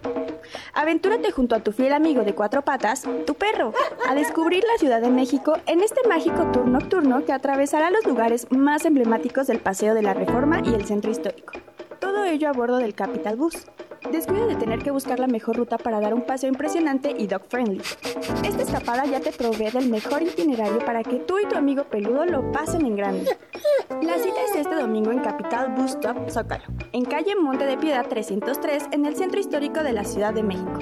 [0.74, 3.74] Aventúrate junto a tu fiel amigo de cuatro patas, tu perro,
[4.08, 8.47] a descubrir la Ciudad de México en este mágico tour nocturno que atravesará los lugares
[8.50, 11.54] más emblemáticos del Paseo de la Reforma y el Centro Histórico.
[12.00, 13.66] Todo ello a bordo del Capital Bus.
[14.12, 17.43] Descuida de tener que buscar la mejor ruta para dar un paseo impresionante y dog
[17.47, 17.82] friendly.
[18.43, 22.26] Esta escapada ya te provee del mejor itinerario para que tú y tu amigo peludo
[22.26, 23.38] lo pasen en grande.
[24.01, 28.07] La cita es este domingo en Capital Bus Stop Zócalo, en calle Monte de Piedad
[28.07, 30.80] 303, en el centro histórico de la Ciudad de México.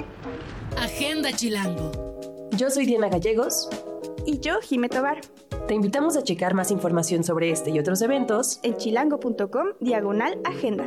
[0.78, 1.92] Agenda Chilango.
[2.52, 3.68] Yo soy Diana Gallegos.
[4.24, 5.20] Y yo, Jime Tobar.
[5.66, 10.86] Te invitamos a checar más información sobre este y otros eventos en chilango.com diagonal agenda.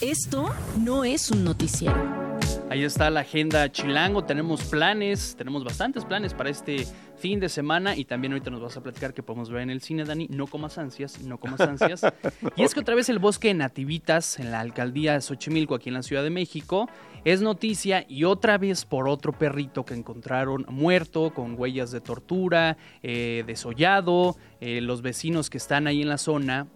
[0.00, 2.38] Esto no es un noticiero.
[2.70, 6.86] Ahí está la agenda Chilango, tenemos planes, tenemos bastantes planes para este
[7.16, 9.80] fin de semana y también ahorita nos vas a platicar que podemos ver en el
[9.80, 12.02] cine, Dani, no comas ansias, no comas ansias.
[12.56, 15.88] y es que otra vez el bosque de Nativitas en la alcaldía de Xochimilco, aquí
[15.88, 16.88] en la Ciudad de México,
[17.24, 22.76] es noticia y otra vez por otro perrito que encontraron muerto con huellas de tortura,
[23.02, 26.68] eh, desollado, eh, los vecinos que están ahí en la zona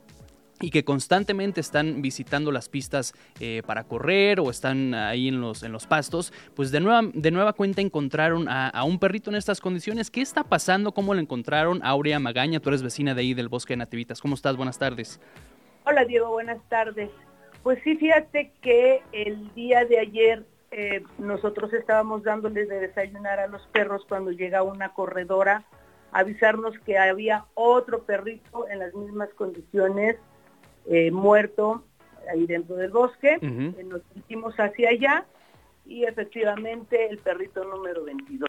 [0.62, 5.62] y que constantemente están visitando las pistas eh, para correr o están ahí en los,
[5.64, 9.60] en los pastos, pues de nueva, de nueva cuenta encontraron a, un perrito en estas
[9.60, 10.10] condiciones.
[10.10, 10.92] ¿Qué está pasando?
[10.92, 11.80] ¿Cómo lo encontraron?
[11.84, 14.20] Aurea Magaña, tú eres vecina de ahí del Bosque de Nativitas.
[14.20, 14.56] ¿Cómo estás?
[14.56, 15.20] Buenas tardes.
[15.84, 17.10] Hola Diego, buenas tardes.
[17.64, 23.48] Pues sí, fíjate que el día de ayer eh, nosotros estábamos dándoles de desayunar a
[23.48, 25.64] los perros cuando llega una corredora
[26.12, 30.16] avisarnos que había otro perrito en las mismas condiciones
[30.86, 31.84] eh, muerto
[32.30, 33.38] ahí dentro del bosque.
[33.40, 35.26] Eh, nos dirigimos hacia allá
[35.84, 38.48] y efectivamente el perrito número 22.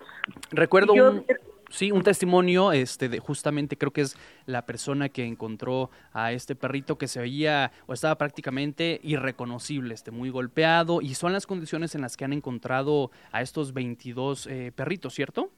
[0.52, 1.26] Recuerdo un,
[1.70, 4.16] sí, un testimonio, este, de, justamente creo que es
[4.46, 10.12] la persona que encontró a este perrito que se veía o estaba prácticamente irreconocible, este,
[10.12, 14.72] muy golpeado y son las condiciones en las que han encontrado a estos 22 eh,
[14.76, 15.50] perritos, ¿cierto?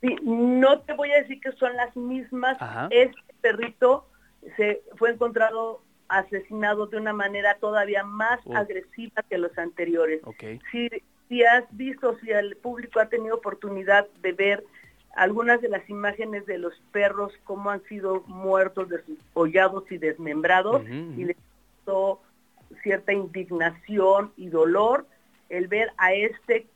[0.00, 2.58] Sí, no te voy a decir que son las mismas.
[2.90, 4.06] Este perrito
[4.56, 8.56] se fue encontrado asesinado de una manera todavía más oh.
[8.56, 10.20] agresiva que los anteriores.
[10.70, 10.88] Si,
[11.28, 14.64] si has visto, si el público ha tenido oportunidad de ver
[15.16, 21.24] algunas de las imágenes de los perros, cómo han sido muertos, desollados y desmembrados, y
[21.24, 21.36] les
[21.86, 22.20] dio
[22.82, 25.06] cierta indignación y dolor
[25.48, 26.66] el ver a este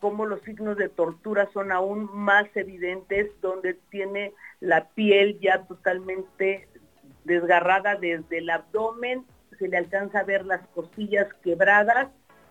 [0.00, 6.68] cómo los signos de tortura son aún más evidentes, donde tiene la piel ya totalmente
[7.24, 9.24] desgarrada desde el abdomen,
[9.58, 12.08] se le alcanza a ver las costillas quebradas,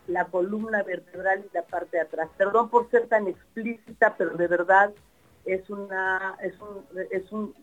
[0.07, 2.30] la columna vertebral y la parte de atrás.
[2.38, 4.91] Perdón por ser tan explícita, pero de verdad
[5.45, 7.53] es una, es un, es un,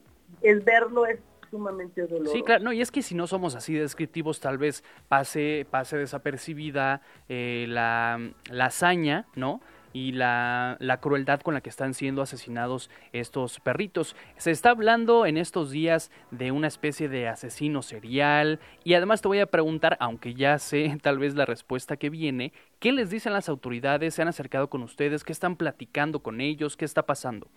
[0.43, 1.19] es verlo es
[1.51, 2.33] sumamente doloroso.
[2.33, 5.97] Sí, claro, no, y es que si no somos así descriptivos, tal vez pase, pase
[5.97, 9.61] desapercibida eh, la, la hazaña, ¿no?
[9.93, 14.16] Y la, crueldad con la que están siendo asesinados estos perritos.
[14.36, 19.28] Se está hablando en estos días de una especie de asesino serial y además te
[19.28, 23.32] voy a preguntar, aunque ya sé tal vez la respuesta que viene, ¿qué les dicen
[23.32, 24.14] las autoridades?
[24.14, 25.24] ¿Se han acercado con ustedes?
[25.24, 26.76] ¿Qué están platicando con ellos?
[26.76, 27.49] ¿Qué está pasando?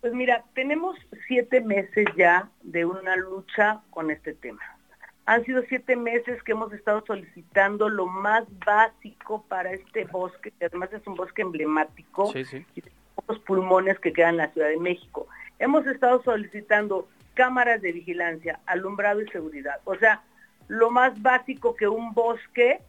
[0.00, 4.75] Pues mira, tenemos siete meses ya de una lucha con este tema.
[5.26, 10.66] Han sido siete meses que hemos estado solicitando lo más básico para este bosque, que
[10.66, 12.64] además es un bosque emblemático, sí, sí.
[12.76, 12.82] y
[13.14, 15.26] pocos pulmones que quedan en la Ciudad de México.
[15.58, 19.80] Hemos estado solicitando cámaras de vigilancia, alumbrado y seguridad.
[19.84, 20.22] O sea,
[20.68, 22.80] lo más básico que un bosque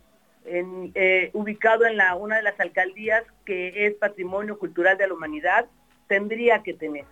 [0.45, 5.65] eh, ubicado en la, una de las alcaldías que es patrimonio cultural de la humanidad
[6.07, 7.05] tendría que tener.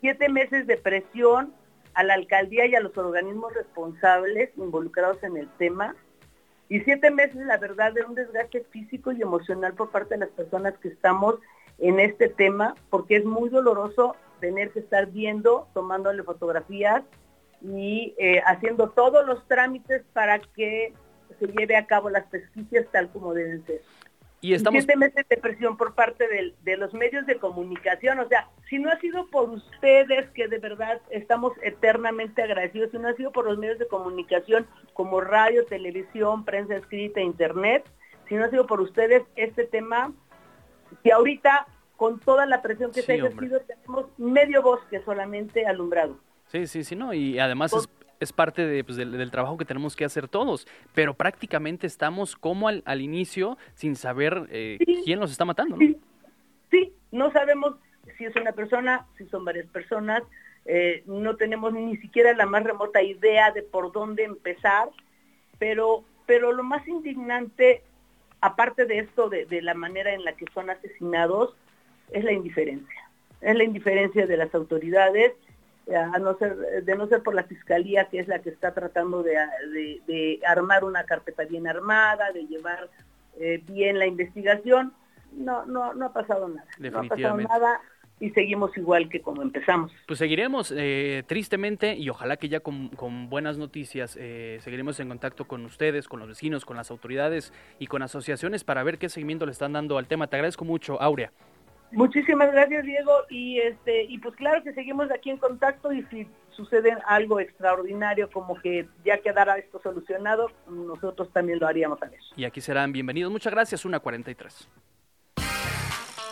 [0.00, 1.54] Siete meses de presión
[1.94, 5.94] a la alcaldía y a los organismos responsables involucrados en el tema.
[6.68, 10.30] Y siete meses, la verdad, de un desgaste físico y emocional por parte de las
[10.30, 11.36] personas que estamos
[11.78, 17.02] en este tema, porque es muy doloroso tener que estar viendo, tomándole fotografías
[17.62, 20.94] y eh, haciendo todos los trámites para que
[21.38, 23.80] se lleve a cabo las pesquisas tal como deben ser.
[24.40, 24.84] Y estamos...
[24.84, 28.18] Siete meses de presión por parte de, los medios de comunicación.
[28.20, 32.98] O sea, si no ha sido por ustedes, que de verdad estamos eternamente agradecidos, si
[32.98, 37.84] no ha sido por los medios de comunicación como radio, televisión, prensa escrita, internet,
[38.28, 40.12] si no ha sido por ustedes, este tema,
[41.04, 41.66] que ahorita
[41.96, 46.18] con toda la presión que se ha ejercido, tenemos medio bosque solamente alumbrado.
[46.46, 47.86] Sí, sí, sí, no, y además es
[48.20, 52.68] es parte de, pues, del, trabajo que tenemos que hacer todos, pero prácticamente estamos como
[52.68, 55.94] al, inicio sin saber eh, quién los está matando, ¿no?
[56.70, 56.92] Sí.
[57.10, 57.76] no sabemos
[58.16, 60.22] si es una persona, si son varias personas,
[60.66, 64.90] eh, no tenemos ni siquiera la más remota idea de por dónde empezar,
[65.58, 67.82] pero, pero lo más indignante,
[68.42, 71.56] aparte de esto, de, de la manera en la que son asesinados,
[72.12, 73.10] es la indiferencia.
[73.40, 75.32] Es la indiferencia de las autoridades
[75.94, 79.22] a no ser, de no ser por la fiscalía, que es la que está tratando
[79.22, 82.88] de, armar una carpeta bien armada, de llevar
[83.38, 84.92] eh, bien la investigación,
[85.32, 86.66] no, no, no ha pasado nada.
[86.78, 87.80] No ha pasado nada
[88.20, 89.90] y seguimos igual que como empezamos.
[90.06, 92.90] Pues seguiremos eh, tristemente y ojalá que ya con,
[93.30, 97.86] buenas noticias eh, seguiremos en contacto con ustedes, con los vecinos, con las autoridades y
[97.86, 100.26] con asociaciones para ver qué seguimiento le están dando al tema.
[100.26, 101.32] Te agradezco mucho, Aurea.
[101.92, 103.12] Muchísimas gracias, Diego.
[103.28, 108.30] Y este y pues claro que seguimos aquí en contacto y si sucede algo extraordinario
[108.30, 112.20] como que ya quedara esto solucionado, nosotros también lo haríamos a ver.
[112.36, 113.32] Y aquí serán bienvenidos.
[113.32, 114.68] Muchas gracias, una 43.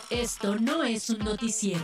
[0.09, 1.83] Esto no es un noticiero.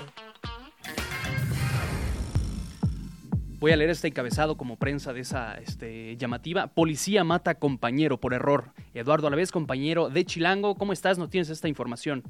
[3.59, 6.67] Voy a leer este encabezado como prensa de esa este, llamativa.
[6.67, 8.73] Policía mata compañero por error.
[8.93, 10.75] Eduardo Alavés, compañero de Chilango.
[10.75, 11.17] ¿Cómo estás?
[11.17, 12.23] ¿No tienes esta información?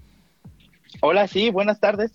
[1.02, 2.12] Hola, sí, buenas tardes.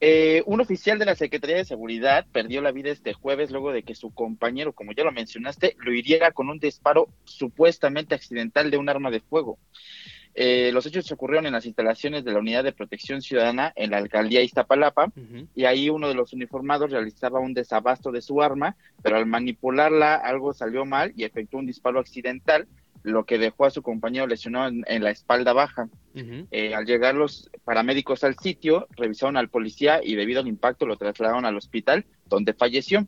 [0.00, 3.82] Eh, un oficial de la Secretaría de Seguridad perdió la vida este jueves luego de
[3.82, 8.76] que su compañero, como ya lo mencionaste, lo hiriera con un disparo supuestamente accidental de
[8.76, 9.58] un arma de fuego.
[10.36, 13.98] Eh, los hechos ocurrieron en las instalaciones de la Unidad de Protección Ciudadana en la
[13.98, 15.12] alcaldía Iztapalapa
[15.54, 20.16] y ahí uno de los uniformados realizaba un desabasto de su arma, pero al manipularla
[20.16, 22.66] algo salió mal y efectuó un disparo accidental
[23.04, 25.88] lo que dejó a su compañero lesionado en, la espalda baja.
[26.50, 30.96] Eh, al llegar los paramédicos al sitio, revisaron al policía y debido al impacto lo
[30.96, 33.06] trasladaron al hospital, donde falleció.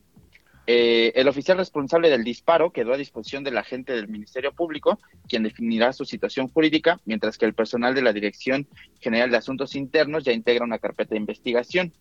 [0.68, 5.44] Eh, el oficial responsable del disparo quedó a disposición del agente del Ministerio Público, quien
[5.44, 8.66] definirá su situación jurídica, mientras que el personal de la Dirección
[9.00, 11.92] General de Asuntos Internos ya integra una carpeta de investigación.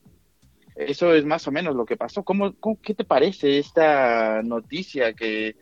[0.76, 2.24] Eso es más o menos lo que pasó.
[2.24, 5.56] ¿Cómo, qué te parece esta noticia que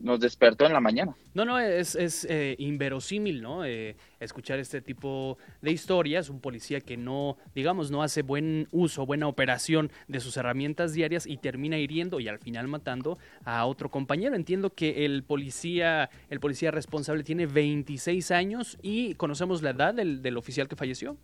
[0.00, 1.14] nos despertó en la mañana.
[1.34, 3.64] No, no, es, es eh, inverosímil, ¿no?
[3.64, 9.06] Eh, escuchar este tipo de historias, un policía que no, digamos, no hace buen uso,
[9.06, 13.90] buena operación de sus herramientas diarias y termina hiriendo y al final matando a otro
[13.90, 14.34] compañero.
[14.34, 20.22] Entiendo que el policía, el policía responsable tiene 26 años y conocemos la edad del,
[20.22, 21.16] del oficial que falleció.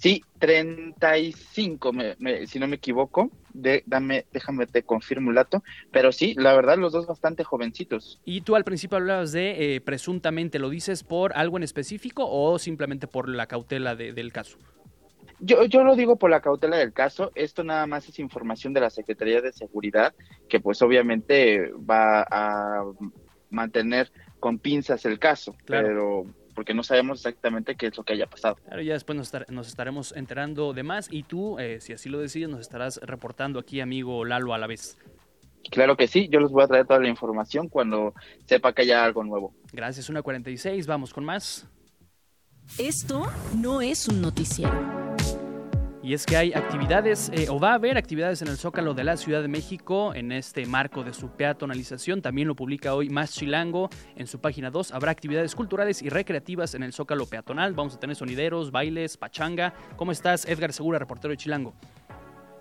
[0.00, 3.30] Sí, 35, me, si no me equivoco.
[3.52, 5.64] De, dame, déjame te confirmo el dato.
[5.90, 8.20] Pero sí, la verdad, los dos bastante jovencitos.
[8.24, 12.58] Y tú al principio hablabas de eh, presuntamente, ¿lo dices por algo en específico o
[12.60, 14.58] simplemente por la cautela del caso?
[15.40, 17.32] Yo, yo lo digo por la cautela del caso.
[17.34, 20.14] Esto nada más es información de la Secretaría de Seguridad,
[20.48, 22.84] que pues obviamente va a
[23.50, 25.56] mantener con pinzas el caso.
[25.66, 26.26] Pero
[26.58, 28.56] porque no sabemos exactamente qué es lo que haya pasado.
[28.64, 29.16] Claro, ya después
[29.48, 33.60] nos, estaremos enterando de más y tú, eh, si así lo decides, nos estarás reportando
[33.60, 34.98] aquí, amigo Lalo, a la vez.
[35.70, 38.12] Claro que sí, yo les voy a traer toda la información cuando
[38.46, 39.54] sepa que haya algo nuevo.
[39.72, 41.68] Gracias, una 46, vamos con más.
[42.76, 45.07] Esto no es un noticiero.
[46.08, 49.04] Y es que hay actividades, eh, o va a haber actividades en el Zócalo de
[49.04, 52.22] la Ciudad de México en este marco de su peatonalización.
[52.22, 54.92] También lo publica hoy Más Chilango en su página 2.
[54.92, 57.74] Habrá actividades culturales y recreativas en el Zócalo peatonal.
[57.74, 59.74] Vamos a tener sonideros, bailes, pachanga.
[59.96, 61.74] ¿Cómo estás, Edgar Segura, reportero de Chilango?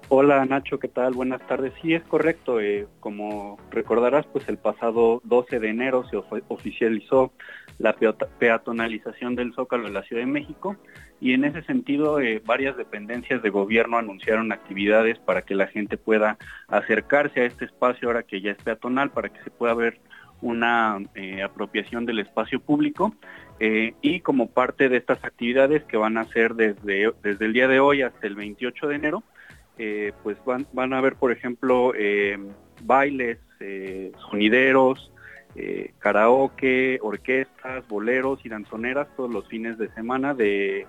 [0.09, 1.11] Hola Nacho, ¿qué tal?
[1.13, 1.73] Buenas tardes.
[1.81, 2.61] Sí, es correcto.
[2.61, 6.15] Eh, como recordarás, pues el pasado 12 de enero se
[6.47, 7.33] oficializó
[7.77, 7.93] la
[8.39, 10.77] peatonalización del Zócalo de la Ciudad de México
[11.19, 15.97] y en ese sentido eh, varias dependencias de gobierno anunciaron actividades para que la gente
[15.97, 16.37] pueda
[16.69, 19.99] acercarse a este espacio ahora que ya es peatonal, para que se pueda ver
[20.39, 23.13] una eh, apropiación del espacio público
[23.59, 27.79] y como parte de estas actividades que van a ser desde, desde el día de
[27.79, 29.23] hoy hasta el 28 de enero,
[29.77, 32.37] eh, pues van, van a ver, por ejemplo, eh,
[32.81, 35.11] bailes, eh, sonideros,
[35.97, 40.85] karaoke, orquestas, boleros y danzoneras todos los fines de semana de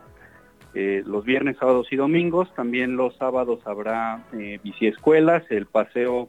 [0.74, 2.55] los viernes, sábados y domingos.
[2.55, 4.24] También los sábados habrá
[4.62, 6.28] biciescuelas, el paseo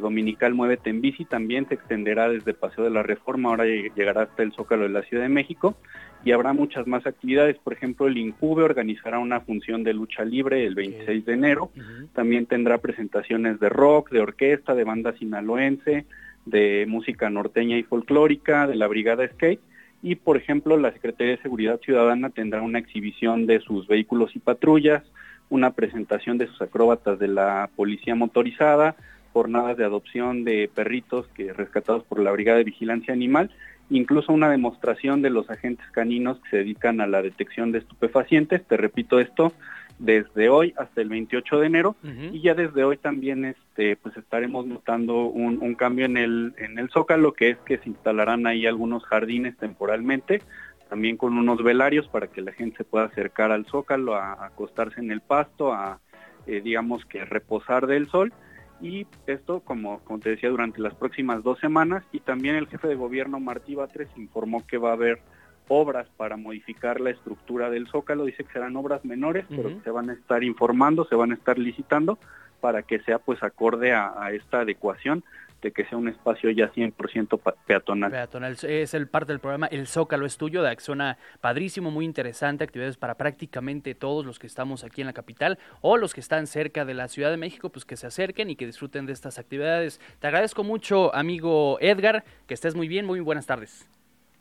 [0.00, 4.42] dominical Muévete en Bici también se extenderá desde Paseo de la Reforma, ahora llegará hasta
[4.42, 5.76] el Zócalo de la Ciudad de México
[6.24, 7.58] y habrá muchas más actividades.
[7.58, 11.70] Por ejemplo, el INCUBE organizará una función de lucha libre el 26 de enero.
[12.14, 16.06] También tendrá presentaciones de rock, de orquesta, de banda sinaloense,
[16.46, 19.60] de música norteña y folclórica, de la Brigada Skate.
[20.02, 24.38] Y, por ejemplo, la Secretaría de Seguridad Ciudadana tendrá una exhibición de sus vehículos y
[24.38, 25.02] patrullas,
[25.50, 28.96] una presentación de sus acróbatas de la Policía Motorizada,
[29.34, 33.50] jornadas de adopción de perritos que rescatados por la Brigada de Vigilancia Animal,
[33.90, 38.64] incluso una demostración de los agentes caninos que se dedican a la detección de estupefacientes.
[38.64, 39.52] Te repito esto,
[39.98, 41.96] desde hoy hasta el 28 de enero
[42.32, 46.78] y ya desde hoy también este pues estaremos notando un, un, cambio en el en
[46.78, 50.42] el zócalo que es que se instalarán ahí algunos jardines temporalmente
[50.88, 55.00] también con unos velarios para que la gente se pueda acercar al zócalo a, acostarse
[55.00, 56.00] en el pasto a
[56.46, 58.32] eh, digamos que reposar del sol
[58.80, 62.88] y esto como, como te decía durante las próximas dos semanas y también el jefe
[62.88, 65.20] de gobierno Martí Batres informó que va a haber
[65.68, 69.90] obras para modificar la estructura del zócalo, dice que serán obras menores, pero que se
[69.90, 72.18] van a estar informando, se van a estar licitando
[72.60, 75.24] para que sea pues acorde a, a esta adecuación
[75.64, 78.10] de que sea un espacio ya 100% peatonal.
[78.10, 82.62] Peatonal es el parte del programa El Zócalo es tuyo, de Axona, padrísimo, muy interesante,
[82.62, 86.46] actividades para prácticamente todos los que estamos aquí en la capital o los que están
[86.46, 89.38] cerca de la Ciudad de México, pues que se acerquen y que disfruten de estas
[89.38, 90.00] actividades.
[90.20, 93.88] Te agradezco mucho, amigo Edgar, que estés muy bien, muy buenas tardes.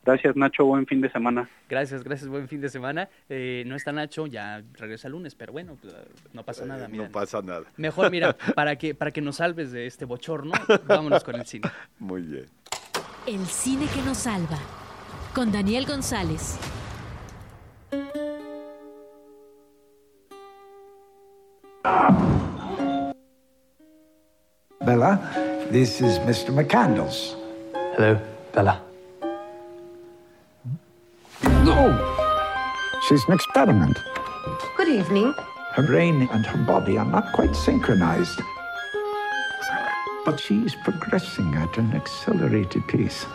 [0.06, 1.50] Gracias Nacho, buen fin de semana.
[1.70, 3.10] Gracias, gracias, buen fin de semana.
[3.30, 5.96] Eh, no está Nacho, ya regresa el lunes, pero bueno, pues,
[6.34, 6.88] no pasa nada.
[6.90, 7.06] Mira.
[7.06, 7.64] No pasa nada.
[7.78, 10.52] Mejor, mira, para que, para que nos salves de este bochorno,
[10.88, 11.70] vámonos con el cine.
[12.00, 12.46] Muy bien.
[13.26, 14.60] El cine que nos salva,
[15.34, 16.60] con Daniel González.
[24.86, 25.18] Bella,
[25.72, 26.52] this is Mr.
[26.52, 27.38] McCandles.
[27.98, 28.20] Hello,
[28.54, 28.93] Bella.
[31.64, 31.96] No!
[33.08, 33.98] She's an experiment.
[34.76, 35.34] Good evening.
[35.72, 38.42] Her brain and her body are not quite synchronized.
[40.26, 43.26] But she's progressing at an accelerated pace.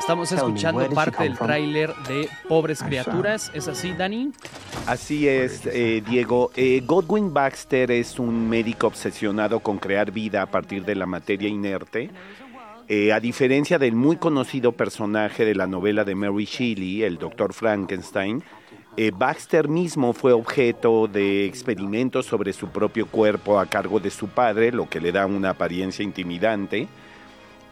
[0.00, 3.52] Estamos escuchando parte del tráiler de Pobres Criaturas.
[3.54, 4.32] ¿Es así, Dani?
[4.86, 6.50] Así es, eh, Diego.
[6.56, 11.48] Eh, Godwin Baxter es un médico obsesionado con crear vida a partir de la materia
[11.48, 12.10] inerte.
[12.88, 17.52] Eh, a diferencia del muy conocido personaje de la novela de Mary Shelley, el Dr.
[17.52, 18.42] Frankenstein,
[18.96, 24.28] eh, Baxter mismo fue objeto de experimentos sobre su propio cuerpo a cargo de su
[24.28, 26.88] padre, lo que le da una apariencia intimidante.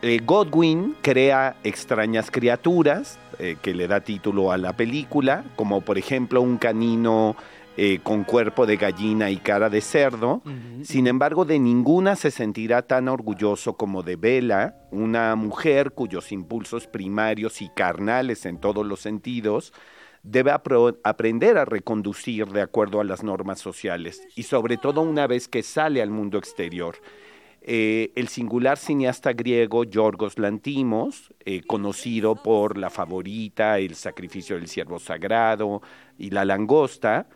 [0.02, 5.98] Eh, Godwin crea extrañas criaturas eh, que le da título a la película, como por
[5.98, 7.36] ejemplo un canino
[7.76, 10.42] eh, con cuerpo de gallina y cara de cerdo.
[10.82, 16.86] Sin embargo, de ninguna se sentirá tan orgulloso como de Bella, una mujer cuyos impulsos
[16.86, 19.72] primarios y carnales en todos los sentidos
[20.22, 25.48] debe aprender a reconducir de acuerdo a las normas sociales y sobre todo una vez
[25.48, 26.96] que sale al mundo exterior.
[27.62, 34.66] Eh, el singular cineasta griego Yorgos Lantimos, eh, conocido por La Favorita, El Sacrificio del
[34.66, 35.82] Siervo Sagrado
[36.16, 37.26] y La Langosta,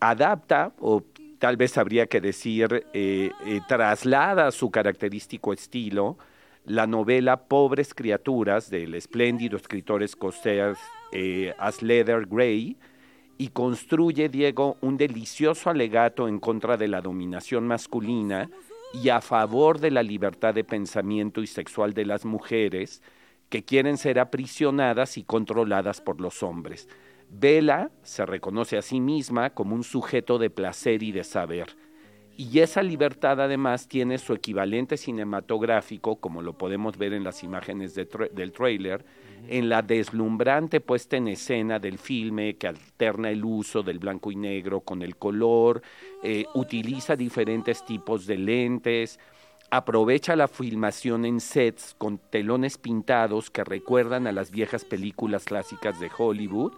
[0.00, 1.02] adapta, o
[1.38, 3.30] tal vez habría que decir, eh,
[3.68, 6.16] traslada su característico estilo
[6.64, 10.76] la novela Pobres Criaturas del espléndido escritor escocés
[11.58, 12.76] Asleder Gray
[13.38, 18.50] y construye, Diego, un delicioso alegato en contra de la dominación masculina
[19.02, 23.02] y a favor de la libertad de pensamiento y sexual de las mujeres
[23.50, 26.88] que quieren ser aprisionadas y controladas por los hombres.
[27.28, 31.76] Vela se reconoce a sí misma como un sujeto de placer y de saber.
[32.38, 37.94] Y esa libertad además tiene su equivalente cinematográfico, como lo podemos ver en las imágenes
[37.94, 39.06] de tra del tráiler,
[39.48, 44.36] en la deslumbrante puesta en escena del filme que alterna el uso del blanco y
[44.36, 45.80] negro con el color,
[46.22, 49.18] eh, utiliza diferentes tipos de lentes,
[49.70, 55.98] aprovecha la filmación en sets con telones pintados que recuerdan a las viejas películas clásicas
[56.00, 56.74] de Hollywood,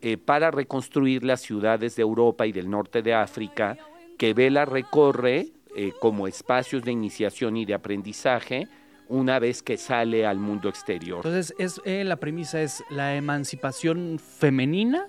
[0.00, 3.78] eh, para reconstruir las ciudades de Europa y del norte de África
[4.18, 8.68] que Vela recorre eh, como espacios de iniciación y de aprendizaje
[9.08, 11.18] una vez que sale al mundo exterior.
[11.24, 15.08] Entonces, es, eh, la premisa es la emancipación femenina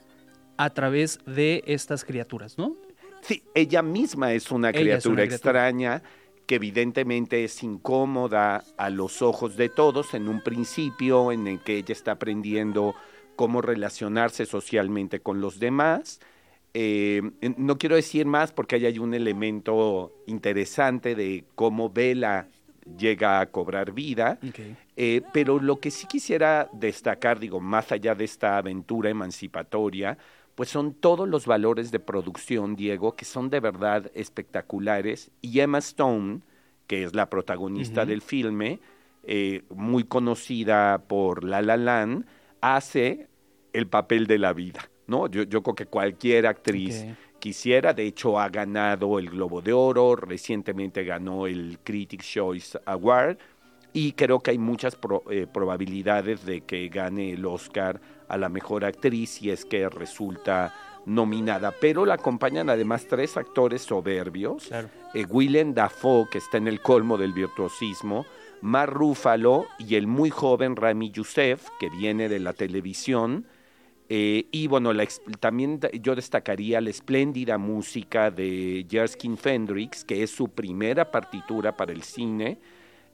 [0.57, 2.77] a través de estas criaturas, ¿no?
[3.21, 6.03] Sí, ella misma es una, criatura, es una criatura extraña
[6.45, 11.77] que evidentemente es incómoda a los ojos de todos en un principio en el que
[11.77, 12.95] ella está aprendiendo
[13.35, 16.19] cómo relacionarse socialmente con los demás.
[16.73, 17.21] Eh,
[17.57, 22.47] no quiero decir más porque ahí hay un elemento interesante de cómo Vela
[22.97, 24.75] llega a cobrar vida, Okay.
[24.95, 30.17] eh, pero lo que sí quisiera destacar, digo, más allá de esta aventura emancipatoria,
[30.55, 35.77] pues son todos los valores de producción, Diego, que son de verdad espectaculares, y Emma
[35.77, 36.41] Stone,
[36.87, 38.79] que es la protagonista del filme,
[39.23, 42.25] eh, muy conocida por La La Land,
[42.61, 43.27] hace
[43.73, 44.88] el papel de la vida.
[45.09, 45.27] ¿No?
[45.27, 47.05] Yo, yo creo que cualquier actriz
[47.39, 53.37] quisiera, de hecho ha ganado el Globo de Oro, recientemente ganó el Critics' Choice Award
[53.93, 54.97] y creo que hay muchas
[55.31, 60.73] eh, probabilidades de que gane el Oscar a la mejor actriz si es que resulta
[61.05, 66.81] nominada, pero la acompañan además tres actores soberbios, eh, Willem Dafoe, que está en el
[66.81, 68.25] colmo del virtuosismo,
[68.61, 73.45] Mar Rúfalo y el muy joven Rami Youssef, que viene de la televisión,
[74.11, 74.91] eh, y bueno,
[75.39, 81.91] también yo destacaría la espléndida música de Jerskin Fendrix, que es su primera partitura para
[81.91, 82.57] el cine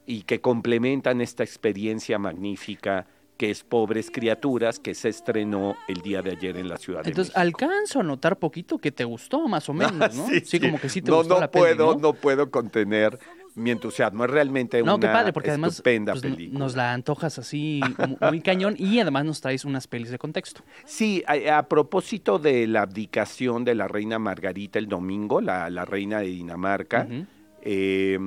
[0.05, 6.21] y que complementan esta experiencia magnífica que es Pobres Criaturas, que se estrenó el día
[6.21, 9.67] de ayer en la ciudad de Entonces, alcanzo a notar poquito que te gustó, más
[9.67, 10.27] o menos, ¿no?
[10.45, 12.13] sí, como que sí te no, gustó no la puedo, peli, ¿no?
[12.13, 13.19] no padre, contener
[13.55, 14.25] mi entusiasmo.
[14.25, 16.59] Es realmente no, una qué padre, porque además estupenda pues, película.
[16.59, 17.81] nos la antojas así
[18.21, 20.61] muy cañón y además nos traes unas pelis de contexto.
[20.85, 25.85] Sí, a, a, propósito de la abdicación de la reina Margarita el domingo, la, la
[25.85, 27.27] reina de Dinamarca, uh -huh.
[27.61, 28.19] eh,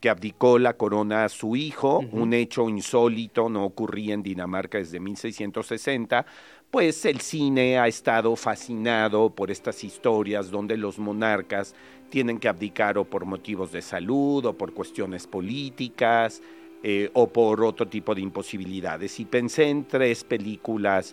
[0.00, 2.12] que abdicó la corona a su hijo, uh -huh.
[2.12, 6.26] un hecho insólito, no ocurría en Dinamarca desde 1660,
[6.70, 11.72] pues el cine ha estado fascinado por estas historias donde los monarcas
[12.14, 16.40] tienen que abdicar o por motivos de salud o por cuestiones políticas
[16.80, 19.18] eh, o por otro tipo de imposibilidades.
[19.18, 21.12] Y pensé en tres películas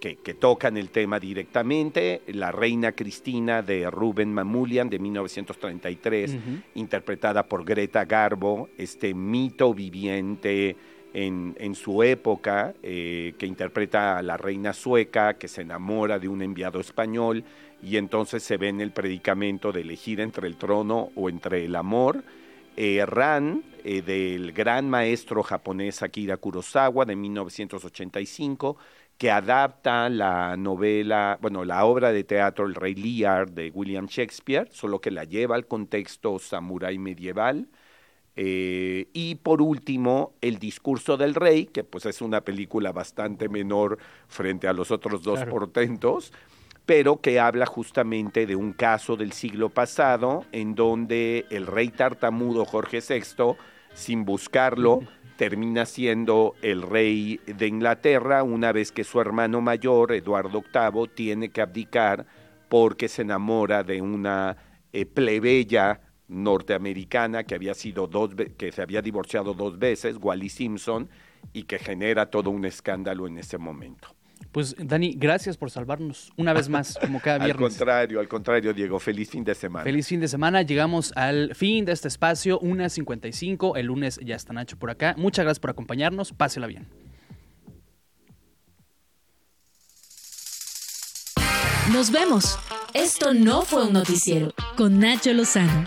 [0.00, 2.22] que, que, tocan el tema directamente.
[2.26, 6.62] La Reina Cristina de Ruben Mamulian de 1933, uh -huh.
[6.74, 10.74] interpretada por Greta Garbo, este mito viviente
[11.12, 16.42] en, su época, eh, que interpreta a la reina sueca que se enamora de un
[16.42, 17.44] enviado español
[17.82, 21.76] y entonces se ve en el predicamento de elegir entre el trono o entre el
[21.76, 22.22] amor.
[22.76, 28.76] Eh, Ran, eh, del gran maestro japonés Akira Kurosawa de 1985,
[29.18, 34.68] que adapta la novela, bueno, la obra de teatro El Rey Lear de William Shakespeare,
[34.70, 37.68] solo que la lleva al contexto samurái medieval.
[38.42, 43.98] Eh, y por último, El discurso del rey, que pues es una película bastante menor
[44.28, 45.50] frente a los otros dos claro.
[45.50, 46.32] portentos,
[46.86, 52.64] pero que habla justamente de un caso del siglo pasado en donde el rey tartamudo
[52.64, 53.56] Jorge VI,
[53.92, 55.00] sin buscarlo,
[55.36, 61.50] termina siendo el rey de Inglaterra una vez que su hermano mayor, Eduardo VIII, tiene
[61.50, 62.24] que abdicar
[62.70, 64.56] porque se enamora de una
[64.94, 66.00] eh, plebeya
[66.30, 71.08] norteamericana que había sido dos que se había divorciado dos veces, Wally Simpson,
[71.52, 74.08] y que genera todo un escándalo en ese momento.
[74.52, 77.54] Pues Dani, gracias por salvarnos una vez más, como cada viernes.
[77.54, 79.84] al contrario, al contrario, Diego, feliz fin de semana.
[79.84, 84.52] Feliz fin de semana, llegamos al fin de este espacio, 1.55, el lunes ya está
[84.52, 85.14] Nacho por acá.
[85.16, 86.88] Muchas gracias por acompañarnos, pásela bien.
[91.92, 92.58] Nos vemos.
[92.94, 95.86] Esto no fue un noticiero con Nacho Lozano.